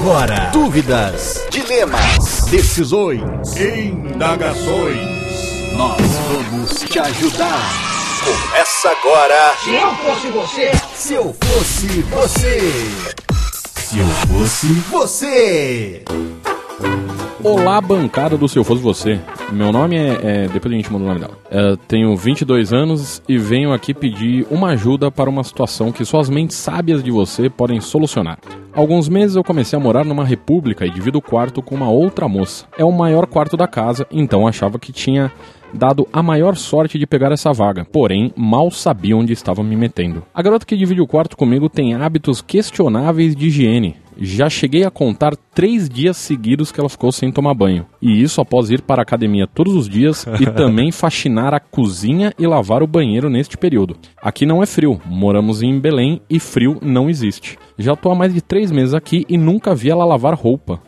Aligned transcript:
agora. 0.00 0.50
Dúvidas, 0.52 1.44
dilemas, 1.50 2.46
decisões, 2.50 3.22
Indagações. 3.56 4.96
nós 5.76 6.00
vamos 6.00 6.70
te 6.88 6.98
ajudar. 6.98 7.60
Começa 8.24 8.88
agora. 8.88 9.54
Se 9.62 9.74
eu 9.74 9.94
fosse 9.96 10.28
você, 10.28 10.72
Se 10.94 11.14
eu 11.14 11.36
fosse 11.42 11.86
você. 12.02 12.60
Se 13.76 13.98
eu 13.98 14.06
fosse 14.06 14.66
você. 14.90 16.04
Olá, 17.42 17.80
bancada 17.80 18.36
do 18.38 18.48
Se 18.48 18.58
Eu 18.58 18.64
Fosse 18.64 18.82
Você. 18.82 19.20
Meu 19.50 19.72
nome 19.72 19.96
é. 19.96 20.18
é- 20.22 20.48
depois 20.48 20.72
a 20.72 20.76
gente 20.76 20.92
manda 20.92 21.04
o 21.04 21.08
nome 21.08 21.20
dela. 21.20 21.38
É, 21.50 21.76
tenho 21.88 22.16
22 22.16 22.72
anos 22.72 23.22
e 23.28 23.36
venho 23.36 23.72
aqui 23.72 23.92
pedir 23.92 24.46
uma 24.50 24.68
ajuda 24.68 25.10
para 25.10 25.28
uma 25.28 25.42
situação 25.42 25.90
que 25.90 26.04
só 26.04 26.20
as 26.20 26.30
mentes 26.30 26.56
sábias 26.56 27.02
de 27.02 27.10
você 27.10 27.50
podem 27.50 27.80
solucionar. 27.80 28.38
Alguns 28.72 29.08
meses 29.08 29.36
eu 29.36 29.42
comecei 29.42 29.76
a 29.76 29.82
morar 29.82 30.04
numa 30.04 30.24
república 30.24 30.86
e 30.86 30.90
divido 30.90 31.18
o 31.18 31.22
quarto 31.22 31.60
com 31.60 31.74
uma 31.74 31.90
outra 31.90 32.28
moça. 32.28 32.66
É 32.78 32.84
o 32.84 32.92
maior 32.92 33.26
quarto 33.26 33.56
da 33.56 33.66
casa, 33.66 34.06
então 34.10 34.46
achava 34.46 34.78
que 34.78 34.92
tinha 34.92 35.32
dado 35.72 36.06
a 36.12 36.22
maior 36.22 36.56
sorte 36.56 36.98
de 36.98 37.06
pegar 37.06 37.32
essa 37.32 37.52
vaga, 37.52 37.84
porém 37.84 38.32
mal 38.36 38.70
sabia 38.70 39.16
onde 39.16 39.32
estava 39.32 39.62
me 39.62 39.76
metendo. 39.76 40.22
A 40.34 40.42
garota 40.42 40.66
que 40.66 40.76
divide 40.76 41.00
o 41.00 41.06
quarto 41.06 41.36
comigo 41.36 41.68
tem 41.68 41.94
hábitos 41.94 42.42
questionáveis 42.42 43.34
de 43.34 43.46
higiene. 43.46 43.96
Já 44.20 44.50
cheguei 44.50 44.84
a 44.84 44.90
contar 44.90 45.34
três 45.54 45.88
dias 45.88 46.16
seguidos 46.18 46.70
que 46.70 46.78
ela 46.78 46.90
ficou 46.90 47.10
sem 47.10 47.32
tomar 47.32 47.54
banho. 47.54 47.86
E 48.02 48.22
isso 48.22 48.40
após 48.40 48.70
ir 48.70 48.82
para 48.82 49.00
a 49.00 49.02
academia 49.02 49.46
todos 49.46 49.74
os 49.74 49.88
dias 49.88 50.26
e 50.38 50.44
também 50.44 50.92
faxinar 50.92 51.54
a 51.54 51.60
cozinha 51.60 52.32
e 52.38 52.46
lavar 52.46 52.82
o 52.82 52.86
banheiro 52.86 53.30
neste 53.30 53.56
período. 53.56 53.96
Aqui 54.22 54.44
não 54.44 54.62
é 54.62 54.66
frio, 54.66 55.00
moramos 55.06 55.62
em 55.62 55.80
Belém 55.80 56.20
e 56.28 56.38
frio 56.38 56.78
não 56.82 57.08
existe. 57.08 57.58
Já 57.78 57.96
tô 57.96 58.10
há 58.10 58.14
mais 58.14 58.34
de 58.34 58.42
três 58.42 58.70
meses 58.70 58.92
aqui 58.92 59.24
e 59.28 59.38
nunca 59.38 59.74
vi 59.74 59.88
ela 59.88 60.04
lavar 60.04 60.34
roupa. 60.34 60.82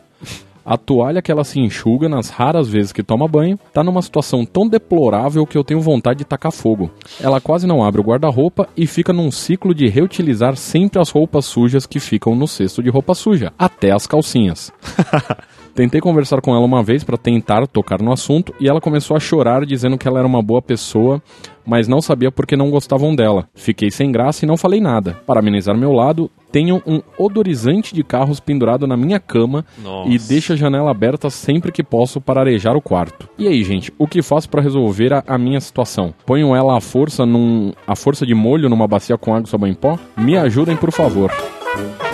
A 0.65 0.77
toalha 0.77 1.21
que 1.21 1.31
ela 1.31 1.43
se 1.43 1.59
enxuga 1.59 2.07
nas 2.07 2.29
raras 2.29 2.69
vezes 2.69 2.91
que 2.91 3.03
toma 3.03 3.27
banho 3.27 3.59
tá 3.73 3.83
numa 3.83 4.01
situação 4.01 4.45
tão 4.45 4.67
deplorável 4.67 5.45
que 5.45 5.57
eu 5.57 5.63
tenho 5.63 5.81
vontade 5.81 6.19
de 6.19 6.25
tacar 6.25 6.51
fogo. 6.51 6.89
Ela 7.19 7.41
quase 7.41 7.67
não 7.67 7.83
abre 7.83 7.99
o 7.99 8.03
guarda-roupa 8.03 8.67
e 8.75 8.87
fica 8.87 9.11
num 9.11 9.29
ciclo 9.29 9.75
de 9.75 9.87
reutilizar 9.87 10.55
sempre 10.55 11.01
as 11.01 11.09
roupas 11.09 11.45
sujas 11.45 11.85
que 11.85 11.99
ficam 11.99 12.35
no 12.35 12.47
cesto 12.47 12.81
de 12.81 12.89
roupa 12.89 13.13
suja, 13.13 13.51
até 13.59 13.91
as 13.91 14.07
calcinhas. 14.07 14.71
Tentei 15.75 15.99
conversar 15.99 16.39
com 16.39 16.51
ela 16.55 16.63
uma 16.63 16.83
vez 16.83 17.03
para 17.03 17.17
tentar 17.17 17.65
tocar 17.65 17.99
no 17.99 18.11
assunto 18.11 18.53
e 18.59 18.69
ela 18.69 18.79
começou 18.79 19.17
a 19.17 19.19
chorar 19.19 19.65
dizendo 19.65 19.97
que 19.97 20.07
ela 20.07 20.19
era 20.19 20.27
uma 20.27 20.41
boa 20.41 20.61
pessoa, 20.61 21.19
mas 21.65 21.87
não 21.87 21.99
sabia 21.99 22.31
porque 22.31 22.55
não 22.55 22.69
gostavam 22.69 23.15
dela. 23.15 23.49
Fiquei 23.55 23.89
sem 23.89 24.11
graça 24.11 24.45
e 24.45 24.47
não 24.47 24.55
falei 24.55 24.79
nada. 24.79 25.19
Para 25.25 25.39
amenizar 25.39 25.75
meu 25.75 25.91
lado, 25.91 26.29
tenho 26.51 26.79
um 26.85 27.01
odorizante 27.17 27.95
de 27.95 28.03
carros 28.03 28.39
pendurado 28.39 28.85
na 28.85 28.95
minha 28.95 29.19
cama 29.19 29.65
Nossa. 29.81 30.09
e 30.11 30.19
deixo 30.19 30.53
a 30.53 30.55
janela 30.55 30.91
aberta 30.91 31.31
sempre 31.31 31.71
que 31.71 31.83
posso 31.83 32.21
para 32.21 32.41
arejar 32.41 32.75
o 32.75 32.81
quarto. 32.81 33.27
E 33.35 33.47
aí, 33.47 33.63
gente, 33.63 33.91
o 33.97 34.07
que 34.07 34.21
faço 34.21 34.47
para 34.47 34.61
resolver 34.61 35.11
a, 35.11 35.23
a 35.25 35.39
minha 35.39 35.59
situação? 35.59 36.13
Ponho 36.23 36.55
ela 36.55 36.77
à 36.77 36.81
força 36.81 37.25
num 37.25 37.73
a 37.87 37.95
força 37.95 38.27
de 38.27 38.35
molho 38.35 38.69
numa 38.69 38.87
bacia 38.87 39.17
com 39.17 39.33
água 39.33 39.47
e 39.47 39.49
sabão 39.49 39.67
em 39.67 39.73
pó? 39.73 39.97
Me 40.15 40.37
ajudem, 40.37 40.77
por 40.77 40.91
favor. 40.91 41.31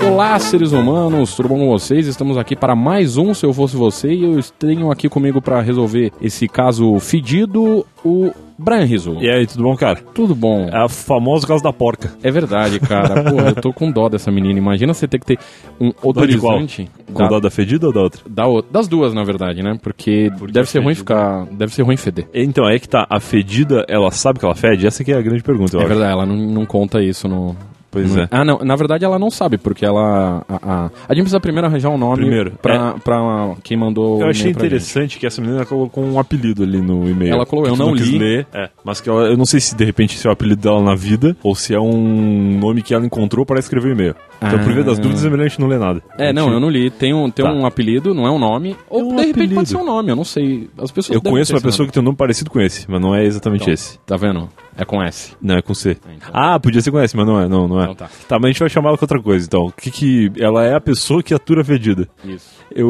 Olá, 0.06 0.38
seres 0.40 0.72
humanos, 0.72 1.36
tudo 1.36 1.50
bom 1.50 1.58
com 1.60 1.68
vocês? 1.70 2.08
Estamos 2.08 2.38
aqui 2.38 2.56
para 2.56 2.76
mais 2.76 3.18
um 3.18 3.34
Se 3.34 3.46
Eu 3.46 3.54
Fosse 3.54 3.76
Você 3.76 4.14
e 4.14 4.24
eu 4.24 4.40
tenho 4.58 4.90
aqui 4.92 5.10
comigo 5.10 5.42
para 5.42 5.60
resolver 5.62 6.12
esse 6.22 6.48
caso 6.48 6.98
fedido, 7.00 7.86
o 8.04 8.32
Brian 8.58 8.86
Rizzo. 8.86 9.18
E 9.20 9.30
aí, 9.30 9.46
tudo 9.46 9.64
bom, 9.64 9.76
cara? 9.76 10.00
Tudo 10.14 10.34
bom? 10.34 10.70
É 10.72 10.84
o 10.84 10.90
famoso 10.90 11.46
caso 11.48 11.62
da 11.64 11.74
porca. 11.74 12.14
É 12.24 12.32
verdade, 12.32 12.80
cara. 12.80 13.24
Porra, 13.30 13.50
eu 13.50 13.56
tô 13.56 13.74
com 13.74 13.92
dó 13.92 14.08
dessa 14.08 14.32
menina. 14.32 14.58
Imagina 14.58 14.94
você 14.94 15.08
ter 15.08 15.20
que 15.20 15.26
ter 15.26 15.40
um 15.80 15.90
Dó 15.90 16.26
de 16.26 16.38
qual? 16.38 16.54
odorizante. 16.56 16.90
Com 17.14 17.24
da- 17.24 17.28
dó 17.30 17.40
da 17.40 17.50
fedida 17.50 17.88
ou 17.88 17.94
da 17.94 18.02
outra? 18.02 18.22
da 18.30 18.48
o- 18.48 18.62
das 18.62 18.88
duas, 18.88 19.14
na 19.14 19.24
verdade, 19.24 19.62
né? 19.64 19.78
Porque, 19.82 20.30
deve 20.52 20.70
ser 20.70 20.80
ruim 20.80 20.96
ficar. 20.96 21.46
Deve 21.52 21.74
ser 21.74 21.82
ruim 21.84 21.98
feder. 21.98 22.28
Então, 22.34 22.68
é 22.70 22.80
que 22.80 22.88
tá, 22.88 23.06
a 23.10 23.20
fedida, 23.20 23.86
ela 23.90 24.12
sabe 24.12 24.40
que 24.40 24.46
ela 24.46 24.56
fede? 24.56 24.88
Essa 24.88 25.04
que 25.04 25.12
é 25.12 25.18
a 25.18 25.22
grande 25.22 25.44
pergunta, 25.44 25.76
É 25.78 25.80
acho. 25.80 25.88
verdade, 25.90 26.12
ela 26.12 26.26
não, 26.26 26.36
não 26.38 26.66
conta 26.66 27.02
isso 27.02 27.28
no. 27.28 27.56
Pois 27.92 28.14
no- 28.14 28.22
é. 28.22 28.28
Ah, 28.30 28.46
não. 28.46 28.60
Na 28.60 28.76
verdade, 28.76 29.04
ela 29.04 29.18
não 29.18 29.32
sabe, 29.32 29.58
porque 29.58 29.86
ela. 29.86 30.46
A, 30.48 30.56
a, 30.56 30.86
a 31.08 31.14
gente 31.14 31.24
precisa 31.24 31.40
primeiro 31.40 31.68
arranjar 31.68 31.90
um 31.90 31.98
nome 31.98 32.18
Primeiro, 32.18 32.52
pra, 32.62 32.94
pra 33.04 33.56
quem 33.64 33.76
mandou. 33.78 34.18
o 34.20 34.22
Eu 34.22 34.28
achei 34.30 34.52
interessante 34.52 35.18
que 35.18 35.26
essa 35.26 35.42
menina 35.42 35.66
colocou 35.66 36.04
um 36.04 36.20
apelido 36.20 36.64
ali 36.64 36.82
no 36.82 37.10
e-mail. 37.10 37.34
Ela 37.34 37.46
colocou, 37.46 37.72
eu 37.72 37.78
não 37.78 37.94
quis 37.96 38.08
li. 38.08 38.20
ler, 38.20 38.48
é, 38.54 38.70
mas 38.84 39.02
que 39.02 39.10
ela, 39.10 39.24
eu 39.24 39.36
não 39.38 39.46
sei 39.46 39.60
se 39.60 39.76
de 39.76 39.84
repente 39.84 40.16
esse 40.16 40.28
é 40.28 40.30
o 40.30 40.34
apelido 40.34 40.62
dela 40.62 40.82
na 40.82 40.96
vida 40.96 41.36
ou 41.44 41.56
se 41.56 41.74
é 41.74 41.80
um 41.80 42.60
nome 42.60 42.82
que 42.84 42.94
ela 42.94 43.06
encontrou 43.06 43.46
para 43.46 43.60
escrever 43.60 43.90
o 43.90 43.92
e-mail. 43.94 44.16
Então, 44.42 44.58
por 44.64 44.72
via 44.74 44.84
das 44.86 44.98
dúvidas, 44.98 45.26
é 45.26 45.30
melhor 45.30 45.46
a 45.46 45.48
gente 45.50 45.60
não 45.60 45.68
ler 45.68 45.80
nada. 45.80 46.02
É, 46.18 46.32
não, 46.32 46.52
eu 46.52 46.60
não 46.62 46.70
li. 46.70 46.90
Tem 46.90 47.14
um, 47.14 47.30
tem 47.30 47.44
Tá. 47.46 47.52
um 47.52 47.66
apelido, 47.66 48.14
não 48.14 48.26
é 48.26 48.32
um 48.32 48.40
nome. 48.40 48.76
Ou 48.90 49.02
É 49.02 49.04
um 49.04 49.08
de 49.08 49.16
repente 49.16 49.32
apelido. 49.32 49.56
pode 49.56 49.70
ser 49.70 49.78
um 49.78 49.84
nome, 49.86 50.10
eu 50.12 50.16
não 50.16 50.24
sei. 50.24 50.70
As 50.78 50.92
pessoas 50.92 51.16
Eu 51.16 51.22
conheço 51.22 51.54
uma 51.54 51.60
pessoa 51.62 51.80
nome. 51.84 51.88
que 51.88 51.94
tem 51.94 52.02
um 52.02 52.06
nome 52.06 52.18
parecido 52.18 52.50
com 52.50 52.62
esse, 52.62 52.90
mas 52.90 53.02
não 53.02 53.14
é 53.14 53.26
exatamente 53.26 53.64
Então, 53.64 53.74
esse. 53.74 54.00
Tá 54.06 54.16
vendo? 54.16 54.48
É 54.78 54.86
com 54.86 55.04
S. 55.04 55.34
Não, 55.42 55.56
é 55.58 55.62
com 55.62 55.74
C. 55.74 55.98
então. 56.16 56.30
Ah, 56.32 56.58
podia 56.58 56.82
ser 56.82 56.90
com 56.90 57.00
S, 57.00 57.16
mas 57.18 57.28
não 57.28 57.40
é, 57.42 57.50
não, 57.50 57.68
não 57.68 57.80
é. 57.82 57.84
Então 57.84 57.96
tá. 57.96 58.10
Tá, 58.30 58.40
mas 58.40 58.46
a 58.46 58.48
gente 58.52 58.60
vai 58.62 58.70
chamar 58.70 58.90
ela 58.90 58.98
com 58.98 59.04
outra 59.04 59.22
coisa, 59.22 59.46
então. 59.46 59.66
O 59.66 59.72
que 59.74 59.92
que... 59.92 60.32
Ela 60.40 60.64
é 60.66 60.74
a 60.74 60.80
pessoa 60.80 61.22
que 61.22 61.34
atura 61.34 61.64
fedida. 61.66 62.08
Isso. 62.24 62.48
Eu, 62.74 62.88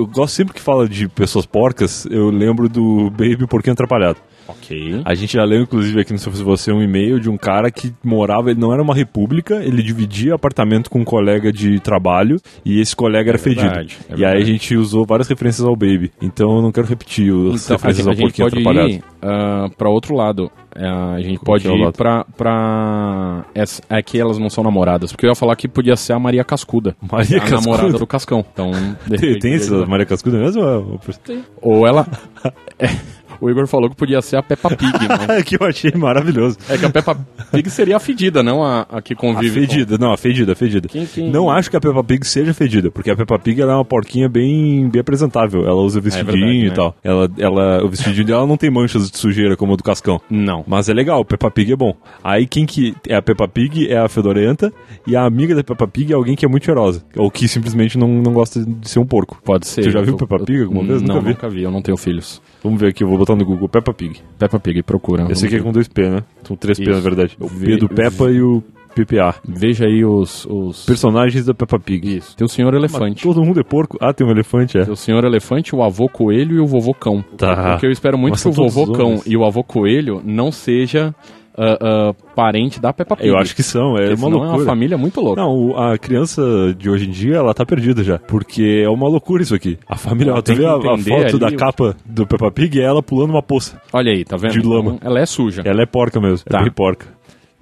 eu 0.00 0.06
gosto 0.12 0.34
sempre 0.34 0.52
que 0.52 0.60
fala 0.60 0.86
de 0.86 1.08
pessoas 1.08 1.46
porcas, 1.46 2.04
eu 2.10 2.28
lembro 2.28 2.68
do 2.68 3.08
Baby 3.10 3.46
Porquinho 3.46 3.72
Atrapalhado. 3.72 4.18
Ok. 4.48 5.00
A 5.04 5.14
gente 5.14 5.34
já 5.34 5.44
leu, 5.44 5.62
inclusive, 5.62 6.00
aqui 6.00 6.12
no 6.12 6.18
Se 6.18 6.28
Fosse 6.30 6.42
Você, 6.42 6.72
um 6.72 6.82
e-mail 6.82 7.18
de 7.20 7.30
um 7.30 7.36
cara 7.36 7.70
que 7.70 7.92
morava, 8.04 8.50
ele 8.50 8.60
não 8.60 8.72
era 8.72 8.82
uma 8.82 8.94
república, 8.94 9.62
ele 9.64 9.82
dividia 9.82 10.34
apartamento 10.34 10.90
com 10.90 11.00
um 11.00 11.04
colega 11.04 11.52
de 11.52 11.78
trabalho 11.80 12.40
e 12.64 12.80
esse 12.80 12.94
colega 12.94 13.30
era 13.30 13.38
fedido. 13.38 13.62
verdade, 13.62 13.98
é 14.10 14.16
e 14.16 14.24
aí 14.24 14.42
a 14.42 14.44
gente 14.44 14.76
usou 14.76 15.04
várias 15.06 15.28
referências 15.28 15.66
ao 15.66 15.74
Baby. 15.76 16.12
Então 16.20 16.56
eu 16.56 16.62
não 16.62 16.72
quero 16.72 16.86
repetir 16.86 17.32
Então, 17.64 17.76
a 17.76 17.78
referências 17.78 18.06
gente, 18.06 18.08
ao 18.08 18.16
Porquinho 18.16 18.50
pode 18.50 18.60
Atrapalhado. 18.60 18.90
ir 18.90 19.04
ah, 19.22 19.68
pra 19.76 19.88
outro 19.88 20.14
lado. 20.14 20.50
É, 20.74 20.86
a 20.88 21.20
gente 21.20 21.34
Como 21.38 21.44
pode 21.44 21.64
que 21.64 21.70
é 21.70 21.76
ir 21.76 21.92
pra. 21.92 22.24
pra... 22.36 23.44
É 23.90 24.02
que 24.02 24.18
elas 24.18 24.38
não 24.38 24.48
são 24.48 24.64
namoradas. 24.64 25.12
Porque 25.12 25.26
eu 25.26 25.30
ia 25.30 25.34
falar 25.34 25.54
que 25.54 25.68
podia 25.68 25.96
ser 25.96 26.14
a 26.14 26.18
Maria 26.18 26.42
Cascuda. 26.44 26.96
Maria 27.10 27.36
a 27.36 27.40
Cascuda? 27.40 27.60
namorada 27.60 27.98
do 27.98 28.06
Cascão. 28.06 28.42
Então, 28.52 28.70
Tem, 29.20 29.38
tem 29.38 29.58
podia- 29.58 29.86
Maria 29.86 30.06
Cascuda 30.06 30.38
mesmo? 30.38 30.62
é- 30.64 31.38
Ou 31.60 31.86
ela. 31.86 32.06
É, 33.42 33.44
o 33.44 33.50
Igor 33.50 33.66
falou 33.66 33.90
que 33.90 33.96
podia 33.96 34.20
ser 34.22 34.36
a 34.36 34.42
Peppa 34.42 34.70
Pig. 34.70 34.92
Mas 35.26 35.42
que 35.44 35.56
eu 35.60 35.66
achei 35.66 35.92
maravilhoso. 35.96 36.56
é 36.68 36.78
que 36.78 36.84
a 36.84 36.90
Peppa 36.90 37.14
Pig 37.50 37.68
seria 37.70 37.96
a 37.96 38.00
fedida, 38.00 38.42
não 38.42 38.62
a, 38.62 38.86
a 38.90 39.02
que 39.02 39.12
A 39.12 39.16
convive. 39.16 39.48
com- 39.60 39.66
fedida, 39.66 39.98
não, 39.98 40.12
a 40.12 40.16
fedida, 40.16 40.52
a 40.52 40.54
fedida. 40.54 40.88
Quem- 40.88 41.06
quem- 41.06 41.30
Não 41.30 41.50
acho 41.50 41.70
que 41.70 41.76
a 41.76 41.80
Peppa 41.80 42.02
Pig 42.04 42.26
seja 42.26 42.54
fedida, 42.54 42.90
porque 42.90 43.10
a 43.10 43.16
Peppa 43.16 43.38
Pig 43.38 43.60
é 43.60 43.66
uma 43.66 43.84
porquinha 43.84 44.28
bem, 44.28 44.88
bem 44.88 45.00
apresentável. 45.00 45.62
Ela 45.64 45.80
usa 45.80 46.00
vestidinho 46.00 46.32
verdade, 46.36 46.58
e 46.58 46.68
né? 46.68 46.74
tal. 46.74 46.96
Ela, 47.02 47.30
ela, 47.38 47.84
o 47.84 47.88
vestidinho 47.88 48.26
dela 48.26 48.46
não 48.46 48.56
tem 48.56 48.70
manchas 48.70 49.10
de 49.10 49.18
sujeira 49.18 49.56
como 49.56 49.72
o 49.72 49.76
do 49.76 49.82
Cascão. 49.82 50.20
Não. 50.30 50.64
Mas 50.66 50.88
é 50.88 50.94
legal, 50.94 51.24
Peppa 51.24 51.50
Pig 51.50 51.72
é 51.72 51.76
bom. 51.76 51.94
Aí 52.22 52.46
quem 52.46 52.64
que 52.66 52.94
é 53.08 53.14
a 53.16 53.22
Peppa 53.22 53.48
Pig 53.48 53.88
é 53.88 53.98
a 53.98 54.08
fedorenta 54.08 54.72
e 55.06 55.16
a 55.16 55.24
amiga 55.24 55.54
da 55.54 55.64
Peppa 55.64 55.86
Pig 55.86 56.12
é 56.12 56.14
alguém 56.14 56.34
que 56.36 56.44
é 56.44 56.48
muito 56.48 56.64
cheirosa. 56.64 57.02
Ou 57.16 57.30
que 57.30 57.48
simplesmente 57.48 57.98
não, 57.98 58.08
não 58.08 58.32
gosta 58.32 58.64
de 58.64 58.88
ser 58.88 58.98
um 58.98 59.06
porco. 59.06 59.40
Pode 59.44 59.66
ser. 59.66 59.82
Tu 59.82 59.90
já 59.90 60.00
viu 60.00 60.14
Eu- 60.14 60.18
Peppa 60.18 60.38
Pig 60.44 60.62
alguma 60.62 60.82
eu- 60.82 60.86
vez? 60.86 61.02
Não, 61.02 61.16
Nunca 61.16 61.20
vi. 61.26 61.28
nunca 61.34 61.48
vi. 61.48 61.62
Eu 61.62 61.70
não 61.70 61.82
tenho 61.82 61.96
filhos. 61.96 62.40
Vamos 62.62 62.80
ver 62.80 62.88
aqui, 62.88 63.02
eu 63.02 63.08
vou 63.08 63.18
botar 63.18 63.34
no 63.34 63.44
Google 63.44 63.68
Peppa 63.68 63.92
Pig. 63.92 64.20
Peppa 64.38 64.60
Pig, 64.60 64.82
procura. 64.82 65.26
Eu 65.28 65.34
sei 65.34 65.48
que 65.48 65.56
é 65.56 65.60
com 65.60 65.72
dois 65.72 65.88
P, 65.88 66.08
né? 66.08 66.22
São 66.44 66.56
três 66.56 66.78
P 66.78 66.84
Isso. 66.84 66.92
na 66.92 67.00
verdade. 67.00 67.36
O 67.40 67.48
P 67.48 67.76
do 67.76 67.88
Peppa 67.88 68.30
e 68.30 68.40
o 68.40 68.62
PPA. 68.94 69.34
Veja 69.44 69.86
aí 69.86 70.04
os. 70.04 70.46
os... 70.46 70.84
Personagens 70.84 71.46
da 71.46 71.54
Peppa 71.54 71.78
Pig. 71.78 72.16
Isso. 72.18 72.36
Tem 72.36 72.44
o 72.44 72.48
senhor 72.48 72.72
elefante. 72.74 73.22
Todo 73.22 73.42
mundo 73.42 73.58
é 73.58 73.64
porco. 73.64 73.96
Ah, 74.00 74.12
tem 74.12 74.26
um 74.26 74.30
elefante, 74.30 74.78
é. 74.78 74.84
Tem 74.84 74.92
o 74.92 74.96
senhor 74.96 75.24
elefante, 75.24 75.74
o 75.74 75.82
avô 75.82 76.08
coelho 76.08 76.56
e 76.56 76.60
o 76.60 76.66
vovô 76.66 76.94
cão. 76.94 77.24
Tá. 77.36 77.72
Porque 77.72 77.86
eu 77.86 77.90
espero 77.90 78.16
muito 78.16 78.34
Mas 78.34 78.42
que 78.42 78.48
o 78.48 78.52
vovô 78.52 78.92
cão 78.92 79.20
e 79.26 79.36
o 79.36 79.44
avô 79.44 79.64
coelho 79.64 80.22
não 80.24 80.52
seja 80.52 81.14
ah, 81.56 81.78
ah, 81.80 82.14
parente 82.34 82.80
da 82.80 82.92
Peppa 82.92 83.16
Pig. 83.16 83.28
Eu 83.28 83.36
acho 83.36 83.54
que 83.54 83.62
são, 83.62 83.96
é 83.98 84.14
uma 84.14 84.28
loucura. 84.28 84.52
é 84.52 84.56
uma 84.56 84.64
família 84.64 84.96
muito 84.98 85.20
louca. 85.20 85.40
Não, 85.42 85.76
a 85.78 85.98
criança 85.98 86.42
de 86.76 86.88
hoje 86.90 87.06
em 87.06 87.10
dia, 87.10 87.36
ela 87.36 87.52
tá 87.54 87.64
perdida 87.66 88.02
já. 88.02 88.18
Porque 88.18 88.82
é 88.84 88.88
uma 88.88 89.08
loucura 89.08 89.42
isso 89.42 89.54
aqui. 89.54 89.78
A 89.88 89.96
família, 89.96 90.40
tu 90.42 90.54
vê 90.54 90.64
a, 90.66 90.74
a 90.74 90.80
foto 90.98 91.38
da 91.38 91.48
o- 91.48 91.56
capa 91.56 91.96
do 92.06 92.26
Peppa 92.26 92.50
Pig 92.50 92.80
é 92.80 92.84
ela 92.84 93.02
pulando 93.02 93.30
uma 93.30 93.42
poça. 93.42 93.80
Olha 93.92 94.12
aí, 94.12 94.24
tá 94.24 94.36
vendo? 94.36 94.52
De 94.52 94.60
lama. 94.66 94.94
Então, 94.94 95.10
ela 95.10 95.20
é 95.20 95.26
suja. 95.26 95.62
Ela 95.64 95.82
é 95.82 95.86
porca 95.86 96.20
mesmo, 96.20 96.44
Tá. 96.48 96.58
é 96.58 96.62
bem 96.62 96.72
porca. 96.72 97.06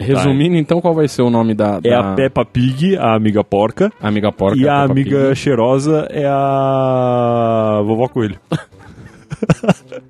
Resumindo, 0.02 0.56
então, 0.56 0.80
qual 0.80 0.94
vai 0.94 1.06
ser 1.08 1.20
o 1.20 1.28
nome 1.28 1.52
da, 1.52 1.78
É 1.84 1.90
da 1.90 2.12
a 2.12 2.14
Peppa 2.14 2.42
Pig, 2.42 2.96
a 2.96 3.14
amiga 3.14 3.44
porca. 3.44 3.92
amiga 4.00 4.32
porca? 4.32 4.56
e 4.58 4.66
a 4.66 4.80
Peppa 4.80 4.92
amiga 4.92 5.18
Pig? 5.28 5.36
cheirosa 5.36 6.06
é 6.10 6.24
a 6.26 7.82
vovó 7.84 8.08
coelho. 8.08 8.36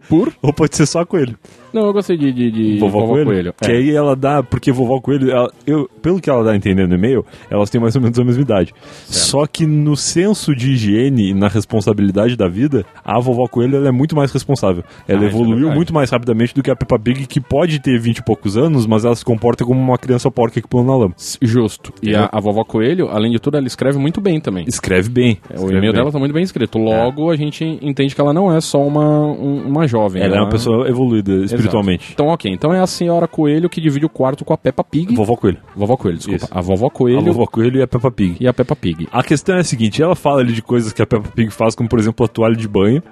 Por? 0.08 0.32
Ou 0.42 0.52
pode 0.52 0.76
ser 0.76 0.86
só 0.86 1.04
coelho. 1.04 1.36
Não, 1.72 1.86
eu 1.86 1.92
gostei 1.92 2.16
de, 2.16 2.32
de, 2.32 2.50
de 2.50 2.78
Vovó, 2.78 3.06
Coelho. 3.06 3.54
Que 3.60 3.70
É. 3.70 3.76
aí 3.76 3.90
ela 3.90 4.14
dá, 4.16 4.42
porque 4.42 4.72
Vovó 4.72 5.00
Coelho, 5.00 5.30
ela- 5.30 5.50
eu, 5.66 5.88
pelo 6.02 6.20
que 6.20 6.28
ela 6.30 6.42
dá 6.44 6.52
a 6.52 6.56
entender 6.56 6.86
no 6.88 6.94
e-mail, 6.94 7.24
elas 7.50 7.70
têm 7.70 7.80
mais 7.80 7.94
ou 7.96 8.02
menos 8.02 8.18
a 8.18 8.24
mesma 8.24 8.42
idade. 8.42 8.72
Só 9.06 9.46
que 9.46 9.66
no 9.66 9.96
senso 9.96 10.54
de 10.54 10.72
higiene 10.72 11.30
e 11.30 11.34
na 11.34 11.48
responsabilidade 11.48 12.36
da 12.36 12.48
vida, 12.48 12.84
a 13.04 13.18
Vovó 13.20 13.46
Coelho 13.46 13.76
ela 13.76 13.88
é 13.88 13.92
muito 13.92 14.14
mais 14.16 14.32
responsável. 14.32 14.82
Ela 15.08 15.22
Ah, 15.22 15.26
isso 15.26 15.36
é 15.36 15.38
evoluiu 15.40 15.56
verdade. 15.58 15.76
muito 15.76 15.94
mais 15.94 16.10
rapidamente 16.10 16.54
do 16.54 16.62
que 16.62 16.70
a 16.70 16.76
Peppa 16.76 16.98
Pig, 16.98 17.26
que 17.26 17.40
pode 17.40 17.80
ter 17.80 17.98
20 17.98 18.18
e 18.18 18.24
poucos 18.24 18.56
anos, 18.56 18.86
mas 18.86 19.04
ela 19.04 19.14
se 19.14 19.24
comporta 19.24 19.64
como 19.64 19.80
uma 19.80 19.98
criança 19.98 20.30
porca 20.30 20.60
que 20.60 20.68
pula 20.68 20.84
na 20.84 20.96
lama. 20.96 21.14
Justo. 21.40 21.92
E 22.02 22.14
a, 22.14 22.28
a 22.32 22.40
vovó 22.40 22.64
Coelho, 22.64 23.08
além 23.10 23.30
de 23.32 23.38
tudo, 23.38 23.56
ela 23.56 23.66
escreve 23.66 23.98
muito 23.98 24.20
bem 24.20 24.40
também. 24.40 24.64
Escreve 24.66 25.08
bem. 25.08 25.38
É, 25.48 25.52
O 25.54 25.56
escreve 25.56 25.76
e-mail 25.78 25.92
bem. 25.92 26.00
dela 26.00 26.12
tá 26.12 26.18
muito 26.18 26.32
bem 26.32 26.42
escrito. 26.42 26.78
Logo, 26.78 27.30
a 27.30 27.36
gente 27.36 27.64
entende 27.82 28.14
que 28.14 28.20
ela 28.20 28.32
não 28.32 28.54
é 28.54 28.60
só 28.60 28.80
uma, 28.84 29.26
um- 29.26 29.66
uma 29.68 29.86
jovem. 29.86 30.22
Ela 30.22 30.36
é 30.36 30.40
uma 30.40 30.48
pessoa 30.48 30.88
evoluída 30.88 31.32
espiritualmente. 31.44 31.59
Exato. 31.68 31.76
Então, 32.12 32.26
ok. 32.28 32.52
Então 32.52 32.72
é 32.72 32.80
a 32.80 32.86
senhora 32.86 33.26
Coelho 33.28 33.68
que 33.68 33.80
divide 33.80 34.06
o 34.06 34.08
quarto 34.08 34.44
com 34.44 34.52
a 34.52 34.58
Peppa 34.58 34.82
Pig. 34.84 35.14
Vovó 35.14 35.36
Coelho. 35.36 35.58
Vovó 35.76 35.96
Coelho, 35.96 36.16
desculpa. 36.18 36.44
Isso. 36.44 36.48
A 36.52 36.60
vovó 36.60 36.88
Coelho 36.90 37.18
A 37.18 37.22
Vovó 37.22 37.46
Coelho 37.46 37.78
e 37.78 37.82
a 37.82 37.86
Peppa 37.86 38.10
Pig. 38.10 38.36
e 38.40 38.46
a 38.48 38.52
Peppa 38.52 38.74
Pig. 38.76 39.08
A 39.12 39.22
questão 39.22 39.56
é 39.56 39.60
a 39.60 39.64
seguinte, 39.64 40.02
ela 40.02 40.14
fala 40.14 40.40
ali 40.40 40.52
de 40.52 40.62
coisas 40.62 40.92
que 40.92 41.02
a 41.02 41.06
Peppa 41.06 41.28
Pig 41.34 41.50
faz, 41.50 41.74
como 41.74 41.88
por 41.88 41.98
exemplo 41.98 42.24
a 42.24 42.28
toalha 42.28 42.56
de 42.56 42.68
banho, 42.68 43.02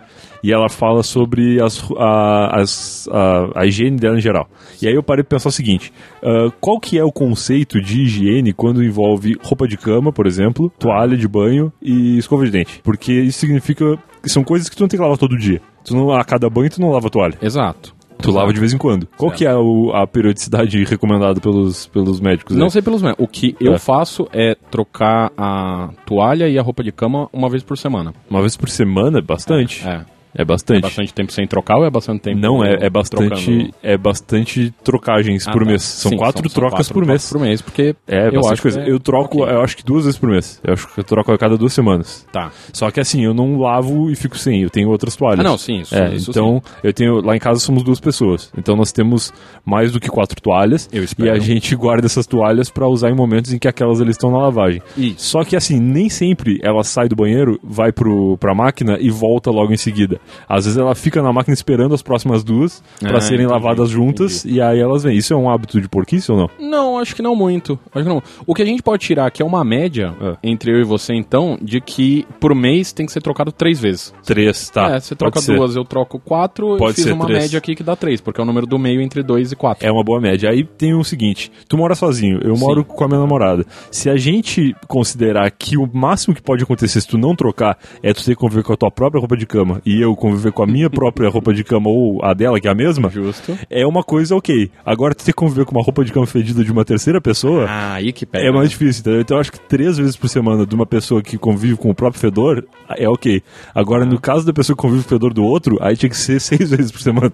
e 0.43 0.53
ela 0.53 0.69
fala 0.69 1.03
sobre 1.03 1.61
as, 1.61 1.83
a, 1.97 2.61
as- 2.61 3.09
a, 3.11 3.61
a 3.63 3.67
higiene 3.67 3.97
dela 3.97 4.17
em 4.17 4.21
geral. 4.21 4.49
E 4.81 4.87
aí 4.87 4.95
eu 4.95 5.03
parei 5.03 5.25
pra 5.25 5.37
pensar 5.37 5.49
o 5.49 5.53
seguinte, 5.53 5.93
ah, 6.23 6.51
qual 6.61 6.79
que 6.79 6.97
é 6.99 7.05
o 7.05 7.11
conceito 7.11 7.81
de 7.81 8.03
higiene 8.03 8.53
quando 8.53 8.83
envolve 8.85 9.37
roupa 9.43 9.67
de 9.67 9.77
cama, 9.77 10.13
por 10.13 10.27
exemplo, 10.27 10.71
toalha 10.79 11.17
de 11.17 11.27
banho 11.27 11.73
e 11.83 12.19
escova 12.19 12.45
de 12.45 12.53
dente? 12.53 12.81
Porque 12.85 13.13
isso 13.13 13.41
significa 13.41 13.99
que 14.23 14.29
são 14.29 14.45
coisas 14.45 14.69
que 14.69 14.77
tu 14.77 14.81
não 14.81 14.89
tem 14.89 14.99
que 14.99 15.03
lavar 15.03 15.19
todo 15.19 15.37
dia. 15.37 15.61
Tu 15.85 15.95
não, 15.95 16.13
a 16.13 16.23
cada 16.25 16.49
banho 16.49 16.71
tu 16.71 16.81
não 16.81 16.91
lava 16.91 17.09
a 17.09 17.11
toalha. 17.11 17.35
Exato. 17.43 17.95
Tu 18.21 18.31
lava 18.31 18.53
de 18.53 18.59
vez 18.61 18.73
em 18.73 18.79
quando. 18.79 19.07
Qual 19.17 19.31
que 19.31 19.47
é 19.47 19.55
o- 19.55 19.93
a 19.95 20.07
periodicidade 20.07 20.83
recomendada 20.85 21.41
pelos, 21.41 21.87
pelos 21.87 22.21
médicos? 22.21 22.57
Não 22.57 22.65
aí? 22.67 22.71
sei 22.71 22.83
pelos 22.83 23.01
médicos. 23.03 23.25
O 23.25 23.29
que 23.29 23.57
eu 23.61 23.75
É. 23.75 23.79
faço 23.79 24.29
é 24.33 24.57
trocar 24.71 25.31
a 25.37 25.91
toalha 26.05 26.49
e 26.49 26.59
a 26.59 26.63
roupa 26.63 26.83
de 26.83 26.91
cama 26.93 27.29
uma 27.33 27.49
vez 27.49 27.63
por 27.63 27.79
semana. 27.79 28.13
Uma 28.29 28.41
vez 28.41 28.57
por 28.57 28.69
semana 28.69 29.19
é 29.19 29.23
bastante. 29.23 29.87
É. 29.87 30.05
É 30.35 30.45
bastante. 30.45 30.79
É 30.79 30.83
bastante 30.83 31.15
tempo 31.15 31.33
sem 31.33 31.47
trocar 31.47 31.79
ou 31.79 31.85
é 31.85 31.91
bastante 31.91 32.21
tempo 32.23 32.39
Não, 32.41 32.63
é, 32.65 32.87
é 32.87 32.91
bastante 32.91 33.29
trocando? 33.29 33.71
é 33.83 33.97
bastante 33.97 34.73
trocagens 34.85 35.47
Ah, 35.49 35.53
por 35.53 35.63
tá. 35.65 35.71
mês. 35.71 35.83
São 35.83 36.11
Sim, 36.11 36.17
quatro 36.17 36.43
são- 36.43 36.51
são 36.51 36.61
trocas 36.63 36.87
quatro 36.89 36.95
por 36.95 37.07
mês. 37.07 37.29
por 37.31 37.41
mês, 37.41 37.63
porque 37.63 37.95
É, 38.07 38.29
eu 38.33 38.47
acho 38.49 38.63
coisa. 38.63 38.81
que 38.83 38.89
é- 38.89 38.93
Eu 38.93 39.01
troco, 39.01 39.43
ok. 39.43 39.55
eu 39.55 39.61
acho 39.63 39.77
que 39.77 39.85
duas 39.85 40.05
vezes 40.05 40.19
por 40.19 40.31
mês. 40.31 40.61
Eu 40.65 40.75
acho 40.75 40.87
que 40.93 41.01
eu 41.01 41.05
troco 41.05 41.33
a 41.33 41.39
cada 41.39 41.57
duas 41.57 41.73
semanas. 41.73 42.27
Tá. 42.33 42.51
Só 42.73 42.91
que 42.91 43.01
assim, 43.01 43.25
eu 43.25 43.33
não 43.35 43.59
lavo 43.59 44.11
e 44.11 44.17
fico 44.17 44.37
sem, 44.39 44.63
eu 44.63 44.71
tenho 44.71 44.89
outras 44.91 45.17
toalhas. 45.17 45.41
Ah, 45.41 45.43
não, 45.43 45.59
sim, 45.59 45.81
isso- 45.81 45.95
É, 45.95 46.15
isso 46.15 46.31
então, 46.31 46.63
eu 46.83 46.93
tenho, 46.93 47.21
lá 47.25 47.35
em 47.35 47.39
casa 47.41 47.61
somos 47.61 47.83
duas 47.83 48.01
pessoas. 48.01 48.53
Então 48.57 48.77
nós 48.77 48.93
temos 48.93 49.33
mais 49.65 49.93
do 49.93 49.99
que 50.01 50.09
quatro 50.09 50.41
toalhas. 50.41 50.89
Eu 50.93 51.03
e 51.03 51.05
espero. 51.05 51.33
a 51.33 51.39
gente 51.39 51.75
guarda 51.75 52.07
essas 52.07 52.27
toalhas 52.27 52.71
pra 52.71 52.87
usar 52.89 53.11
em 53.11 53.15
momentos 53.15 53.53
em 53.53 53.59
que 53.59 53.67
aquelas 53.69 54.01
ali 54.01 54.11
estão 54.11 54.31
na 54.31 54.39
lavagem. 54.39 54.83
Isso. 54.97 55.17
Só 55.31 55.45
que 55.45 55.57
assim, 55.57 55.79
nem 55.81 56.09
sempre 56.09 56.59
ela 56.63 56.83
sai 56.85 57.09
do 57.09 57.17
banheiro, 57.17 57.59
vai 57.63 57.93
pro, 57.93 58.37
pra 58.39 58.55
máquina 58.55 58.99
e 59.01 59.11
volta 59.11 59.51
logo 59.51 59.73
em 59.73 59.77
seguida. 59.77 60.18
Às 60.49 60.65
vezes 60.65 60.79
ela 60.79 60.95
fica 60.95 61.23
na 61.23 61.33
máquina 61.33 61.55
esperando 61.55 61.95
as 61.95 62.03
próximas 62.03 62.43
duas 62.45 62.83
pra 63.01 63.19
Ah, 63.19 63.21
serem 63.21 63.45
entendi, 63.47 63.53
lavadas 63.53 63.89
juntas 63.91 64.45
e 64.45 64.61
aí 64.61 64.79
elas 64.81 65.03
vêm. 65.03 65.17
Isso 65.17 65.33
é 65.33 65.37
um 65.37 65.51
hábito 65.51 65.81
de 65.81 65.89
porquice 65.89 66.31
ou 66.31 66.39
não? 66.39 66.51
Não, 66.59 66.99
acho 66.99 67.15
que 67.15 67.23
não 67.23 67.35
muito. 67.37 67.79
Acho 67.95 68.05
que 68.05 68.09
não. 68.11 68.23
O 68.47 68.55
que 68.55 68.63
a 68.63 68.67
gente 68.67 68.83
pode 68.83 69.05
tirar 69.05 69.27
aqui 69.27 69.43
é 69.43 69.45
uma 69.45 69.65
média 69.65 70.15
É. 70.21 70.37
entre 70.43 70.71
eu 70.73 70.81
e 70.81 70.85
você, 70.85 71.15
então, 71.15 71.59
de 71.61 71.81
que 71.81 72.27
por 72.41 72.55
mês 72.55 72.93
tem 72.93 73.07
que 73.07 73.13
ser 73.13 73.21
trocado 73.21 73.51
três 73.53 73.79
vezes. 73.81 74.13
Três, 74.25 74.71
tá. 74.71 74.91
é, 74.97 75.01
você 75.01 75.15
troca 75.15 75.35
Pode 75.35 75.47
ser. 75.47 75.57
duas, 75.57 75.77
eu 75.77 75.85
troco 75.85 76.19
quatro, 76.19 76.77
Pode 76.77 76.95
fiz 76.95 77.05
ser 77.05 77.13
uma 77.13 77.27
três. 77.27 77.43
média 77.45 77.59
aqui 77.59 77.75
que 77.75 77.83
dá 77.83 77.95
três, 77.97 78.21
porque 78.21 78.41
é 78.41 78.45
o 78.45 78.47
número 78.47 78.67
do 78.67 78.79
meio 78.79 79.01
entre 79.01 79.23
dois 79.23 79.53
e 79.53 79.57
quatro. 79.57 79.87
É 79.87 79.91
uma 79.91 80.03
boa 80.05 80.21
média. 80.21 80.51
Aí 80.51 80.65
tem 80.65 80.95
o 80.95 81.03
seguinte: 81.05 81.51
tu 81.69 81.77
mora 81.77 81.95
sozinho, 81.95 82.41
eu 82.43 82.55
Sim. 82.57 82.61
moro 82.65 82.85
com 82.85 83.05
a 83.05 83.09
minha 83.09 83.21
namorada. 83.21 83.65
Se 83.91 84.09
a 84.11 84.17
gente 84.17 84.75
considerar 84.87 85.51
que 85.51 85.77
o 85.77 85.89
máximo 85.93 86.35
que 86.35 86.43
pode 86.43 86.63
acontecer 86.63 87.01
se 87.01 87.07
tu 87.09 87.19
não 87.19 87.35
trocar 87.37 87.79
é 88.03 88.13
tu 88.13 88.25
ter 88.25 88.33
que 88.33 88.37
conviver 88.41 88.63
com 88.63 88.73
a 88.73 88.77
tua 88.77 88.91
própria 88.91 89.21
roupa 89.21 89.37
de 89.37 89.47
cama 89.47 89.81
e 89.85 90.01
eu 90.01 90.08
conviver 90.17 90.53
com 90.53 90.63
a 90.63 90.67
minha 90.67 90.89
própria 90.91 91.29
roupa 91.29 91.53
de 91.53 91.65
cama 91.65 91.89
ou 91.89 92.25
a 92.25 92.35
dela, 92.35 92.61
que 92.61 92.69
é 92.69 92.71
a 92.71 92.75
mesma, 92.75 93.09
Justo. 93.11 93.59
é 93.71 93.87
uma 93.87 94.03
coisa 94.03 94.35
ok. 94.37 94.71
Agora 94.85 95.15
ter 95.15 95.25
que 95.25 95.33
conviver 95.33 95.65
com 95.65 95.73
uma 95.73 95.83
roupa 95.83 96.05
de 96.05 96.13
cama 96.13 96.27
fedida 96.27 96.65
de 96.65 96.73
uma 96.73 96.85
terceira 96.85 97.21
pessoa. 97.21 97.67
Ah, 97.69 97.95
aí 97.95 98.13
que 98.13 98.27
pega. 98.27 98.47
É 98.47 98.51
mais 98.51 98.71
difícil, 98.71 99.01
entendeu? 99.01 99.21
Então 99.21 99.37
eu 99.37 99.41
acho 99.41 99.53
que 99.53 99.61
três 99.61 99.97
vezes 99.99 100.17
por 100.17 100.29
semana 100.29 100.67
de 100.67 100.75
uma 100.75 100.87
pessoa 100.87 101.23
que 101.23 101.39
convive 101.39 101.77
com 101.77 101.91
o 101.91 101.95
próprio 101.95 102.21
fedor 102.21 102.65
é 102.97 103.09
ok. 103.09 103.43
Agora, 103.75 104.05
no 104.05 104.21
caso 104.21 104.47
da 104.47 104.53
pessoa 104.53 104.77
que 104.77 104.83
convive 104.83 105.03
com 105.03 105.09
o 105.09 105.11
fedor 105.11 105.33
do 105.33 105.45
outro, 105.45 105.79
aí 105.81 105.97
tinha 105.97 106.11
que 106.11 106.17
ser 106.17 106.41
seis 106.41 106.71
vezes 106.71 106.91
por 106.91 107.01
semana. 107.01 107.33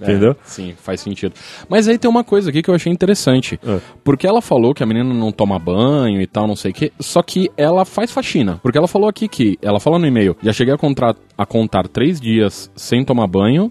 É, 0.00 0.04
Entendeu? 0.04 0.36
Sim, 0.44 0.74
faz 0.76 1.00
sentido. 1.00 1.34
Mas 1.68 1.88
aí 1.88 1.98
tem 1.98 2.10
uma 2.10 2.22
coisa 2.22 2.50
aqui 2.50 2.62
que 2.62 2.70
eu 2.70 2.74
achei 2.74 2.92
interessante. 2.92 3.58
É. 3.66 3.80
Porque 4.04 4.26
ela 4.26 4.40
falou 4.40 4.72
que 4.72 4.82
a 4.82 4.86
menina 4.86 5.12
não 5.12 5.32
toma 5.32 5.58
banho 5.58 6.20
e 6.20 6.26
tal, 6.26 6.46
não 6.46 6.56
sei 6.56 6.70
o 6.70 6.74
quê. 6.74 6.92
Só 7.00 7.22
que 7.22 7.50
ela 7.56 7.84
faz 7.84 8.12
faxina. 8.12 8.60
Porque 8.62 8.78
ela 8.78 8.88
falou 8.88 9.08
aqui 9.08 9.28
que, 9.28 9.58
ela 9.60 9.80
falou 9.80 9.98
no 9.98 10.06
e-mail, 10.06 10.36
já 10.42 10.52
cheguei 10.52 10.74
a, 10.74 10.78
contar 10.78 11.14
a 11.38 11.46
contar 11.46 11.86
três 11.88 12.20
dias 12.20 12.70
sem 12.76 13.04
tomar 13.04 13.28
banho. 13.28 13.70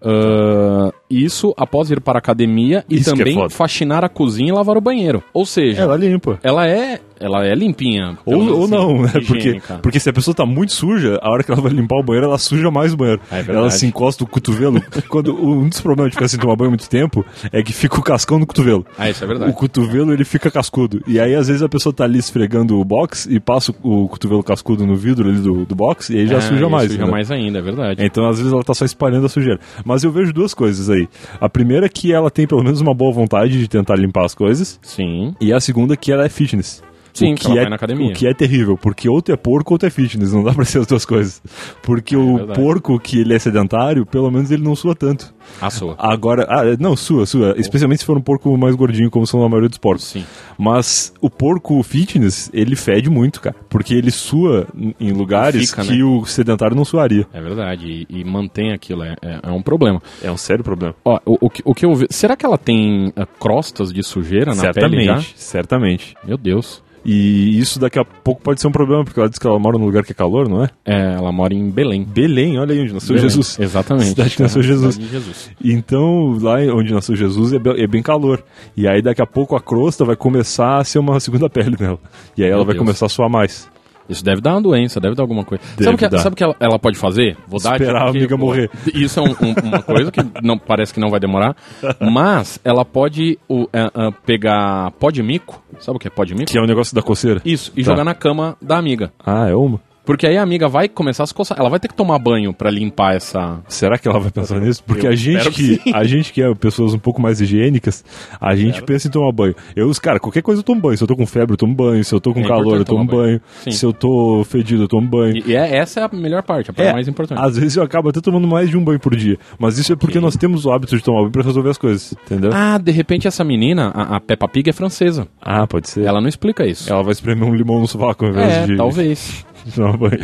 ah, 0.00 0.92
isso 1.10 1.52
após 1.56 1.90
ir 1.90 2.00
para 2.00 2.18
a 2.18 2.20
academia 2.20 2.84
e 2.88 2.96
Isso 2.96 3.10
é 3.10 3.16
também 3.16 3.34
foda. 3.34 3.50
faxinar 3.50 4.04
a 4.04 4.08
cozinha 4.08 4.50
e 4.50 4.52
lavar 4.52 4.76
o 4.76 4.80
banheiro. 4.80 5.22
Ou 5.34 5.44
seja, 5.44 5.82
Ela 5.82 5.96
limpa. 5.96 6.38
ela 6.42 6.66
é 6.68 7.00
ela 7.20 7.44
é 7.46 7.54
limpinha. 7.54 8.18
Ou, 8.24 8.36
ou 8.36 8.64
assim, 8.64 8.72
não, 8.72 9.02
né? 9.02 9.10
Porque, 9.12 9.36
higiênica. 9.38 9.78
porque 9.82 10.00
se 10.00 10.08
a 10.08 10.12
pessoa 10.12 10.34
tá 10.34 10.46
muito 10.46 10.72
suja, 10.72 11.18
a 11.22 11.30
hora 11.30 11.42
que 11.42 11.50
ela 11.50 11.60
vai 11.60 11.72
limpar 11.72 11.96
o 11.96 12.02
banheiro, 12.02 12.26
ela 12.26 12.38
suja 12.38 12.70
mais 12.70 12.92
o 12.92 12.96
banheiro. 12.96 13.20
É 13.30 13.44
ela 13.48 13.70
se 13.70 13.86
encosta 13.86 14.24
o 14.24 14.26
cotovelo. 14.26 14.82
quando 15.08 15.34
Um 15.34 15.68
dos 15.68 15.80
problemas 15.80 16.10
de 16.10 16.16
ficar 16.16 16.28
sem 16.28 16.38
tomar 16.38 16.56
banho 16.56 16.70
muito 16.70 16.88
tempo 16.88 17.24
é 17.52 17.62
que 17.62 17.72
fica 17.72 17.98
o 17.98 18.02
cascão 18.02 18.38
no 18.38 18.46
cotovelo. 18.46 18.86
Ah, 18.96 19.08
isso 19.10 19.24
é 19.24 19.26
verdade. 19.26 19.50
O 19.50 19.54
cotovelo 19.54 20.12
ele 20.12 20.24
fica 20.24 20.50
cascudo. 20.50 21.02
E 21.06 21.18
aí, 21.20 21.34
às 21.34 21.48
vezes, 21.48 21.62
a 21.62 21.68
pessoa 21.68 21.92
tá 21.92 22.04
ali 22.04 22.18
esfregando 22.18 22.78
o 22.78 22.84
box 22.84 23.26
e 23.30 23.40
passa 23.40 23.72
o 23.82 24.08
cotovelo 24.08 24.42
cascudo 24.42 24.86
no 24.86 24.96
vidro 24.96 25.28
ali 25.28 25.38
do, 25.38 25.64
do 25.64 25.74
box 25.74 26.10
e 26.10 26.18
aí 26.18 26.26
já 26.26 26.38
Ah, 26.38 26.40
suja 26.40 26.68
mais. 26.68 26.90
Suja 26.92 27.04
né? 27.04 27.10
mais 27.10 27.30
ainda, 27.30 27.58
é 27.58 27.62
verdade. 27.62 28.04
Então, 28.04 28.28
às 28.28 28.38
vezes, 28.38 28.52
ela 28.52 28.62
tá 28.62 28.74
só 28.74 28.84
espalhando 28.84 29.26
a 29.26 29.28
sujeira. 29.28 29.58
Mas 29.84 30.04
eu 30.04 30.10
vejo 30.10 30.32
duas 30.32 30.54
coisas 30.54 30.88
aí. 30.88 31.08
A 31.40 31.48
primeira 31.48 31.86
é 31.86 31.88
que 31.88 32.12
ela 32.12 32.30
tem 32.30 32.46
pelo 32.46 32.62
menos 32.62 32.80
uma 32.80 32.94
boa 32.94 33.12
vontade 33.12 33.58
de 33.58 33.68
tentar 33.68 33.96
limpar 33.96 34.24
as 34.24 34.34
coisas. 34.34 34.78
Sim. 34.82 35.34
E 35.40 35.52
a 35.52 35.60
segunda 35.60 35.94
é 35.94 35.96
que 35.96 36.12
ela 36.12 36.24
é 36.24 36.28
fitness. 36.28 36.82
Sim, 37.18 37.32
o 37.34 37.36
que 37.36 37.58
é, 37.58 37.68
na 37.68 37.76
academia. 37.76 38.10
O 38.10 38.14
que 38.14 38.26
é 38.26 38.34
terrível, 38.34 38.76
porque 38.76 39.08
ou 39.08 39.20
tu 39.22 39.32
é 39.32 39.36
porco 39.36 39.74
ou 39.74 39.78
tu 39.78 39.86
é 39.86 39.90
fitness, 39.90 40.32
não 40.32 40.42
dá 40.44 40.52
pra 40.52 40.64
ser 40.64 40.78
as 40.80 40.86
duas 40.86 41.04
coisas. 41.04 41.42
Porque 41.82 42.16
o 42.16 42.34
É 42.34 42.36
verdade. 42.38 42.60
porco 42.60 42.98
que 43.00 43.20
ele 43.20 43.34
é 43.34 43.38
sedentário, 43.38 44.04
pelo 44.06 44.30
menos 44.30 44.50
ele 44.50 44.62
não 44.62 44.74
sua 44.76 44.94
tanto. 44.94 45.34
A 45.62 45.70
sua. 45.70 45.94
Agora, 45.98 46.46
ah, 46.48 46.76
não, 46.78 46.94
sua, 46.94 47.24
sua, 47.24 47.54
especialmente 47.56 48.00
se 48.00 48.04
for 48.04 48.16
um 48.18 48.20
porco 48.20 48.54
mais 48.58 48.74
gordinho, 48.76 49.10
como 49.10 49.26
são 49.26 49.42
a 49.42 49.48
maioria 49.48 49.68
dos 49.70 49.78
porcos. 49.78 50.04
Sim. 50.04 50.24
Mas 50.58 51.12
o 51.20 51.30
porco 51.30 51.82
fitness, 51.82 52.50
ele 52.52 52.76
fede 52.76 53.08
muito, 53.08 53.40
cara, 53.40 53.56
porque 53.68 53.94
ele 53.94 54.10
sua 54.10 54.66
em- 55.00 55.12
lugares 55.12 55.70
Fica, 55.70 55.82
que 55.84 55.96
né? 55.98 56.04
o 56.04 56.24
sedentário 56.26 56.76
não 56.76 56.84
suaria. 56.84 57.26
É 57.32 57.40
verdade, 57.40 58.06
e, 58.10 58.20
e 58.20 58.24
mantém 58.24 58.72
aquilo, 58.72 59.02
é, 59.02 59.16
é, 59.22 59.40
é 59.44 59.50
um 59.50 59.62
problema. 59.62 60.02
É 60.22 60.30
um 60.30 60.36
sério 60.36 60.62
problema. 60.62 60.94
Ó, 61.04 61.18
o, 61.24 61.46
o, 61.46 61.50
que- 61.50 61.62
o 61.64 61.74
que 61.74 61.86
eu 61.86 61.94
vi, 61.94 62.06
será 62.10 62.36
que 62.36 62.44
ela 62.44 62.58
tem 62.58 63.12
ah, 63.16 63.26
crostas 63.26 63.90
de 63.92 64.02
sujeira 64.02 64.54
na 64.54 64.72
pele 64.72 65.04
já? 65.04 65.14
certamente, 65.20 65.34
certamente. 65.36 66.14
Meu 66.24 66.36
Deus. 66.36 66.82
E 67.10 67.58
isso 67.58 67.80
daqui 67.80 67.98
a 67.98 68.04
pouco 68.04 68.42
pode 68.42 68.60
ser 68.60 68.66
um 68.66 68.70
problema, 68.70 69.02
porque 69.02 69.18
ela 69.18 69.30
diz 69.30 69.38
que 69.38 69.46
ela 69.46 69.58
mora 69.58 69.78
num 69.78 69.86
lugar 69.86 70.04
que 70.04 70.12
é 70.12 70.14
calor, 70.14 70.46
não 70.46 70.62
é? 70.62 70.68
É, 70.84 71.14
ela 71.14 71.32
mora 71.32 71.54
em 71.54 71.70
Belém. 71.70 72.04
Belém, 72.04 72.58
olha 72.58 72.74
aí 72.74 72.82
onde 72.82 72.92
nasceu 72.92 73.14
Belém, 73.14 73.30
Jesus. 73.30 73.58
Exatamente. 73.58 74.08
Cidade 74.08 74.36
que 74.36 74.42
nasceu 74.42 74.62
Jesus. 74.62 74.96
Jesus. 74.98 75.50
Então, 75.64 76.38
lá 76.38 76.56
onde 76.74 76.92
nasceu 76.92 77.16
Jesus 77.16 77.54
é 77.54 77.56
é 77.82 77.86
bem 77.86 78.02
calor. 78.02 78.44
E 78.76 78.86
aí 78.86 79.00
daqui 79.00 79.22
a 79.22 79.26
pouco 79.26 79.56
a 79.56 79.60
crosta 79.60 80.04
vai 80.04 80.16
começar 80.16 80.76
a 80.76 80.84
ser 80.84 80.98
uma 80.98 81.18
segunda 81.18 81.48
pele 81.50 81.78
nela. 81.80 81.98
E 82.36 82.44
aí 82.44 82.50
ela 82.50 82.58
Meu 82.58 82.66
vai 82.66 82.74
Deus. 82.74 82.84
começar 82.84 83.06
a 83.06 83.08
suar 83.08 83.30
mais. 83.30 83.70
Isso 84.08 84.24
deve 84.24 84.40
dar 84.40 84.52
uma 84.52 84.62
doença, 84.62 84.98
deve 85.00 85.14
dar 85.14 85.22
alguma 85.22 85.44
coisa. 85.44 85.62
Deve 85.76 85.84
sabe 85.84 85.94
o 85.94 85.98
que, 86.10 86.18
sabe 86.18 86.36
que 86.36 86.42
ela, 86.44 86.56
ela 86.58 86.78
pode 86.78 86.96
fazer? 86.98 87.36
Vou 87.46 87.60
dar 87.60 87.72
Esperar 87.80 88.02
a 88.06 88.08
amiga 88.10 88.36
morrer. 88.36 88.70
Isso 88.94 89.20
é 89.20 89.22
um- 89.22 89.26
um- 89.32 89.68
uma 89.68 89.82
coisa 89.82 90.10
que 90.10 90.20
não, 90.42 90.58
parece 90.58 90.94
que 90.94 91.00
não 91.00 91.10
vai 91.10 91.20
demorar. 91.20 91.54
Mas 92.00 92.58
ela 92.64 92.84
pode 92.84 93.38
é, 93.72 93.80
é, 93.80 94.10
pegar 94.24 94.90
pó 94.92 95.10
de 95.10 95.22
mico. 95.22 95.62
Sabe 95.78 95.96
o 95.96 95.98
que 96.00 96.08
é 96.08 96.10
pó 96.10 96.24
de 96.24 96.34
mico? 96.34 96.50
Que 96.50 96.58
é 96.58 96.60
o 96.62 96.66
negócio 96.66 96.94
da 96.94 97.02
coceira. 97.02 97.40
Isso, 97.44 97.72
e 97.76 97.82
Tá. 97.84 97.90
jogar 97.90 98.04
na 98.04 98.14
cama 98.14 98.56
da 98.60 98.76
amiga. 98.78 99.12
Ah, 99.24 99.48
é 99.48 99.54
uma? 99.54 99.80
Porque 100.08 100.26
aí 100.26 100.38
a 100.38 100.42
amiga 100.42 100.68
vai 100.68 100.88
começar 100.88 101.24
a 101.24 101.26
se 101.26 101.34
coçar. 101.34 101.58
Ela 101.60 101.68
vai 101.68 101.78
ter 101.78 101.86
que 101.86 101.94
tomar 101.94 102.18
banho 102.18 102.50
pra 102.54 102.70
limpar 102.70 103.14
essa. 103.14 103.60
Será 103.68 103.98
que 103.98 104.08
ela 104.08 104.18
vai 104.18 104.30
pensar 104.30 104.58
nisso? 104.58 104.82
Porque 104.82 105.06
Eu 105.06 105.10
a 105.10 105.14
gente 105.14 105.50
que, 105.50 105.76
que 105.76 105.94
a 105.94 106.02
gente 106.04 106.32
que 106.32 106.42
é 106.42 106.54
pessoas 106.54 106.94
um 106.94 106.98
pouco 106.98 107.20
mais 107.20 107.42
higiênicas, 107.42 108.02
a 108.40 108.56
gente 108.56 108.82
pensa 108.84 109.06
em 109.06 109.10
tomar 109.10 109.30
banho. 109.32 109.54
Eu, 109.76 109.92
cara, 110.00 110.18
qualquer 110.18 110.40
coisa 110.40 110.60
eu 110.60 110.64
tomo 110.64 110.80
banho. 110.80 110.96
Se 110.96 111.04
eu 111.04 111.06
tô 111.06 111.14
com 111.14 111.26
febre, 111.26 111.52
eu 111.52 111.56
tomo 111.58 111.74
banho. 111.74 112.02
Se 112.02 112.14
eu 112.14 112.20
tô 112.20 112.32
com 112.32 112.40
É 112.40 112.48
calor, 112.48 112.78
eu 112.78 112.84
tomo 112.86 113.04
banho. 113.04 113.38
banho. 113.64 113.72
Se 113.74 113.84
eu 113.84 113.92
tô 113.92 114.42
fedido, 114.48 114.84
eu 114.84 114.88
tomo 114.88 115.06
banho. 115.06 115.36
E, 115.36 115.50
e 115.50 115.54
é, 115.54 115.76
essa 115.76 116.00
é 116.00 116.04
a 116.04 116.08
melhor 116.10 116.42
parte, 116.42 116.70
a 116.70 116.72
parte 116.72 116.88
É, 116.88 116.92
mais 116.94 117.06
importante. 117.06 117.38
Às 117.42 117.58
vezes 117.58 117.76
eu 117.76 117.82
acabo 117.82 118.08
até 118.08 118.22
tomando 118.22 118.48
mais 118.48 118.70
de 118.70 118.78
um 118.78 118.82
banho 118.82 118.98
por 118.98 119.14
dia. 119.14 119.36
Mas 119.58 119.76
isso 119.76 119.92
é 119.92 119.96
porque 119.96 120.18
nós 120.20 120.36
temos 120.36 120.64
o 120.64 120.72
hábito 120.72 120.96
de 120.96 121.02
tomar 121.02 121.20
banho 121.20 121.32
pra 121.32 121.42
resolver 121.42 121.68
as 121.68 121.76
coisas. 121.76 122.14
Entendeu? 122.24 122.50
Ah, 122.54 122.78
de 122.78 122.92
repente 122.92 123.28
essa 123.28 123.44
menina, 123.44 123.90
a, 123.94 124.16
a 124.16 124.20
Peppa 124.20 124.48
Pig, 124.48 124.70
é 124.70 124.72
francesa. 124.72 125.28
Ah, 125.38 125.66
pode 125.66 125.90
ser. 125.90 126.04
Ela 126.06 126.18
não 126.22 126.28
explica 126.28 126.66
isso. 126.66 126.90
Ela 126.90 127.02
vai 127.02 127.12
espremer 127.12 127.46
um 127.46 127.54
limão 127.54 127.78
no 127.78 127.86
sovaco 127.86 128.24
ao 128.24 128.30
invés 128.30 128.52
É, 128.54 128.66
de. 128.66 128.76
talvez. 128.76 129.44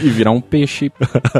E 0.02 0.08
virar 0.10 0.30
um 0.30 0.40
peixe. 0.40 0.90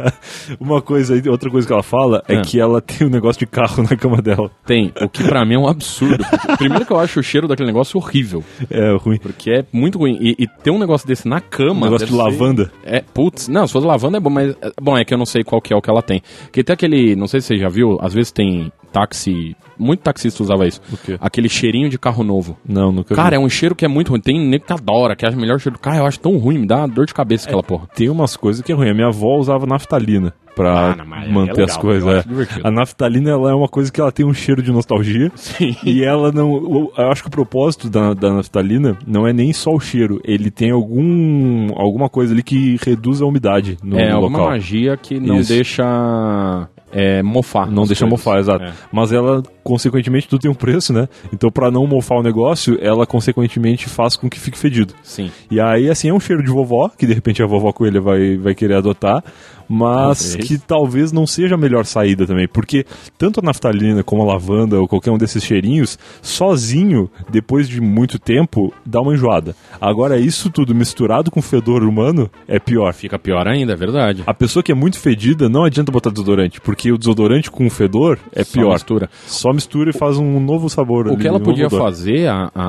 Uma 0.60 0.80
coisa, 0.82 1.14
outra 1.30 1.50
coisa 1.50 1.66
que 1.66 1.72
ela 1.72 1.82
fala 1.82 2.22
é 2.28 2.36
Ah. 2.36 2.40
que 2.42 2.58
ela 2.60 2.80
tem 2.80 3.06
um 3.06 3.10
negócio 3.10 3.38
de 3.40 3.46
carro 3.46 3.82
na 3.82 3.96
cama 3.96 4.20
dela. 4.20 4.50
Tem, 4.66 4.92
o 5.00 5.08
que 5.08 5.22
pra 5.24 5.44
mim 5.44 5.54
é 5.54 5.58
um 5.58 5.68
absurdo. 5.68 6.24
primeiro 6.58 6.84
que 6.86 6.92
eu 6.92 6.98
acho 6.98 7.20
o 7.20 7.22
cheiro 7.22 7.46
daquele 7.48 7.68
negócio 7.68 7.98
horrível. 7.98 8.42
É 8.70 8.92
ruim. 8.96 9.18
Porque 9.18 9.50
é 9.50 9.64
muito 9.72 9.98
ruim. 9.98 10.16
E, 10.20 10.34
e 10.38 10.46
ter 10.46 10.70
um 10.70 10.78
negócio 10.78 11.06
desse 11.06 11.28
na 11.28 11.40
cama. 11.40 11.82
Um 11.82 11.84
negócio 11.84 12.06
de 12.06 12.12
ser- 12.12 12.18
lavanda. 12.18 12.72
É, 12.84 13.00
putz, 13.00 13.48
não, 13.48 13.66
se 13.66 13.72
for 13.72 13.84
lavanda 13.84 14.16
é 14.16 14.20
bom, 14.20 14.30
mas. 14.30 14.50
é- 14.60 14.72
Bom, 14.80 14.96
é 14.98 15.04
que 15.04 15.14
eu 15.14 15.18
não 15.18 15.26
sei 15.26 15.42
qual 15.44 15.60
que 15.60 15.72
é 15.72 15.76
o 15.76 15.80
que 15.82 15.90
ela 15.90 16.02
tem. 16.02 16.22
Porque 16.44 16.62
tem 16.64 16.74
aquele. 16.74 17.14
Não 17.16 17.26
sei 17.26 17.40
se 17.40 17.48
você 17.48 17.58
já 17.58 17.68
viu, 17.68 17.98
às 18.00 18.12
vezes 18.14 18.32
tem 18.32 18.70
táxi. 18.94 19.56
Muito 19.76 20.00
taxista 20.00 20.40
usava 20.42 20.66
isso. 20.68 20.80
O 20.92 20.96
quê? 20.96 21.18
Aquele 21.20 21.48
cheirinho 21.48 21.88
de 21.90 21.98
carro 21.98 22.22
novo. 22.22 22.56
Não, 22.66 22.92
nunca 22.92 23.14
Cara, 23.14 23.30
vi. 23.30 23.36
é 23.36 23.38
um 23.44 23.48
cheiro 23.48 23.74
que 23.74 23.84
é 23.84 23.88
muito 23.88 24.10
ruim. 24.10 24.20
Tem 24.20 24.38
nego 24.40 24.64
que 24.64 24.72
adora, 24.72 25.16
que 25.16 25.26
acha 25.26 25.36
o 25.36 25.40
melhor 25.40 25.58
cheiro. 25.58 25.76
Cara, 25.78 25.96
eu 25.98 26.06
acho 26.06 26.20
tão 26.20 26.36
ruim, 26.38 26.58
me 26.58 26.66
dá 26.66 26.86
dor 26.86 27.04
de 27.06 27.12
cabeça 27.12 27.46
aquela 27.48 27.62
porra. 27.62 27.88
Tem 27.94 28.08
umas 28.08 28.36
coisas 28.36 28.62
que 28.62 28.70
é 28.70 28.74
ruim. 28.74 28.88
A 28.90 28.94
minha 28.94 29.08
avó 29.08 29.36
usava 29.36 29.66
naftalina 29.66 30.32
pra 30.54 30.92
Ah, 30.96 31.24
é 31.24 31.28
manter 31.28 31.62
legal, 31.62 31.66
as 31.66 31.76
coisas. 31.76 32.08
é. 32.08 32.24
A 32.62 32.70
naftalina 32.70 33.30
ela 33.30 33.50
é 33.50 33.54
uma 33.54 33.66
coisa 33.66 33.90
que 33.90 34.00
ela 34.00 34.12
tem 34.12 34.24
um 34.24 34.32
cheiro 34.32 34.62
de 34.62 34.70
nostalgia. 34.70 35.30
Sim. 35.34 35.74
E 35.84 36.04
ela 36.04 36.30
não. 36.30 36.90
Eu 36.96 37.10
acho 37.10 37.22
que 37.22 37.28
o 37.28 37.32
propósito 37.32 37.90
da, 37.90 38.14
da 38.14 38.32
naftalina 38.32 38.96
não 39.04 39.26
é 39.26 39.32
nem 39.32 39.52
só 39.52 39.72
o 39.74 39.80
cheiro. 39.80 40.20
Ele 40.24 40.52
tem 40.52 40.70
algum 40.70 41.68
alguma 41.74 42.08
coisa 42.08 42.32
ali 42.32 42.44
que 42.44 42.78
reduz 42.84 43.20
a 43.20 43.26
umidade 43.26 43.76
no, 43.82 43.98
é 43.98 44.10
no 44.10 44.16
alguma 44.16 44.38
local. 44.38 44.52
magia 44.52 44.96
que 44.96 45.18
não 45.18 45.40
Isso. 45.40 45.48
deixa 45.52 46.68
é, 46.94 47.22
mofar. 47.22 47.66
Não 47.70 47.84
deixa 47.84 48.06
coisas. 48.06 48.08
mofar, 48.08 48.38
exato. 48.38 48.64
É. 48.64 48.72
Mas 48.92 49.12
ela, 49.12 49.42
consequentemente, 49.64 50.28
tudo 50.28 50.42
tem 50.42 50.50
um 50.50 50.54
preço, 50.54 50.92
né? 50.92 51.08
Então, 51.32 51.50
pra 51.50 51.70
não 51.70 51.86
mofar 51.86 52.18
o 52.18 52.22
negócio, 52.22 52.78
ela, 52.80 53.04
consequentemente, 53.04 53.88
faz 53.88 54.16
com 54.16 54.30
que 54.30 54.38
fique 54.38 54.56
fedido. 54.56 54.94
Sim. 55.02 55.30
E 55.50 55.60
aí, 55.60 55.90
assim, 55.90 56.08
é 56.08 56.14
um 56.14 56.20
cheiro 56.20 56.42
de 56.42 56.50
vovó, 56.50 56.88
que 56.88 57.06
de 57.06 57.12
repente 57.12 57.42
a 57.42 57.46
vovó 57.46 57.72
coelha 57.72 58.00
vai, 58.00 58.36
vai 58.36 58.54
querer 58.54 58.76
adotar, 58.76 59.24
mas 59.68 60.36
que 60.36 60.58
talvez 60.58 61.12
não 61.12 61.26
seja 61.26 61.54
a 61.54 61.58
melhor 61.58 61.84
saída 61.84 62.26
também, 62.26 62.46
porque 62.48 62.84
tanto 63.16 63.40
a 63.40 63.42
naftalina 63.42 64.02
como 64.02 64.22
a 64.22 64.26
lavanda 64.26 64.78
ou 64.78 64.88
qualquer 64.88 65.10
um 65.10 65.18
desses 65.18 65.42
cheirinhos, 65.44 65.98
sozinho, 66.22 67.10
depois 67.30 67.68
de 67.68 67.80
muito 67.80 68.18
tempo, 68.18 68.72
dá 68.84 69.00
uma 69.00 69.14
enjoada. 69.14 69.54
Agora, 69.80 70.18
isso 70.18 70.50
tudo 70.50 70.74
misturado 70.74 71.30
com 71.30 71.40
fedor 71.42 71.82
humano 71.82 72.30
é 72.48 72.58
pior. 72.58 72.92
Fica 72.92 73.18
pior 73.18 73.46
ainda, 73.46 73.72
é 73.72 73.76
verdade. 73.76 74.22
A 74.26 74.34
pessoa 74.34 74.62
que 74.62 74.72
é 74.72 74.74
muito 74.74 74.98
fedida 74.98 75.48
não 75.48 75.64
adianta 75.64 75.92
botar 75.92 76.10
desodorante, 76.10 76.60
porque 76.60 76.92
o 76.92 76.98
desodorante 76.98 77.50
com 77.50 77.68
fedor 77.70 78.18
é 78.32 78.44
Só 78.44 78.52
pior. 78.52 78.72
mistura. 78.72 79.10
Só 79.26 79.52
mistura 79.52 79.90
e 79.90 79.92
faz 79.92 80.18
um 80.18 80.40
novo 80.40 80.68
sabor. 80.68 81.08
O 81.08 81.16
que 81.16 81.26
ela 81.26 81.38
um 81.38 81.42
podia 81.42 81.66
odor. 81.66 81.80
fazer, 81.80 82.28
a, 82.28 82.50
a, 82.54 82.68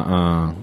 a, 0.49 0.53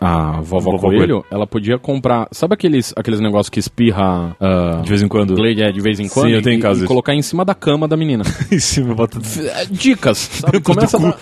a 0.00 0.40
vovó, 0.40 0.72
Vovó 0.72 0.88
Coelho, 0.88 1.24
ela 1.30 1.46
podia 1.46 1.78
comprar. 1.78 2.28
Sabe 2.32 2.54
aqueles, 2.54 2.92
aqueles 2.96 3.20
negócios 3.20 3.48
que 3.48 3.58
espirra 3.58 4.36
ah, 4.40 4.80
De 4.82 4.88
vez 4.88 5.02
em 5.02 5.08
quando. 5.08 5.34
Glade 5.34 5.62
é, 5.62 5.72
de 5.72 5.80
vez 5.80 5.98
em 5.98 6.08
quando? 6.08 6.28
Sim, 6.28 6.34
eu 6.34 6.42
tenho 6.42 6.56
em 6.56 6.60
casa 6.60 6.80
e 6.80 6.82
isso. 6.82 6.88
colocar 6.88 7.14
em 7.14 7.22
cima 7.22 7.44
da 7.44 7.54
cama 7.54 7.88
da 7.88 7.96
menina. 7.96 8.24
em 8.50 8.58
cima, 8.58 8.94
bota. 8.94 9.18
É, 9.56 9.66
dicas, 9.66 10.18
sabe? 10.18 10.60
Começa 10.60 10.96
a, 10.96 11.00
dar, 11.00 11.18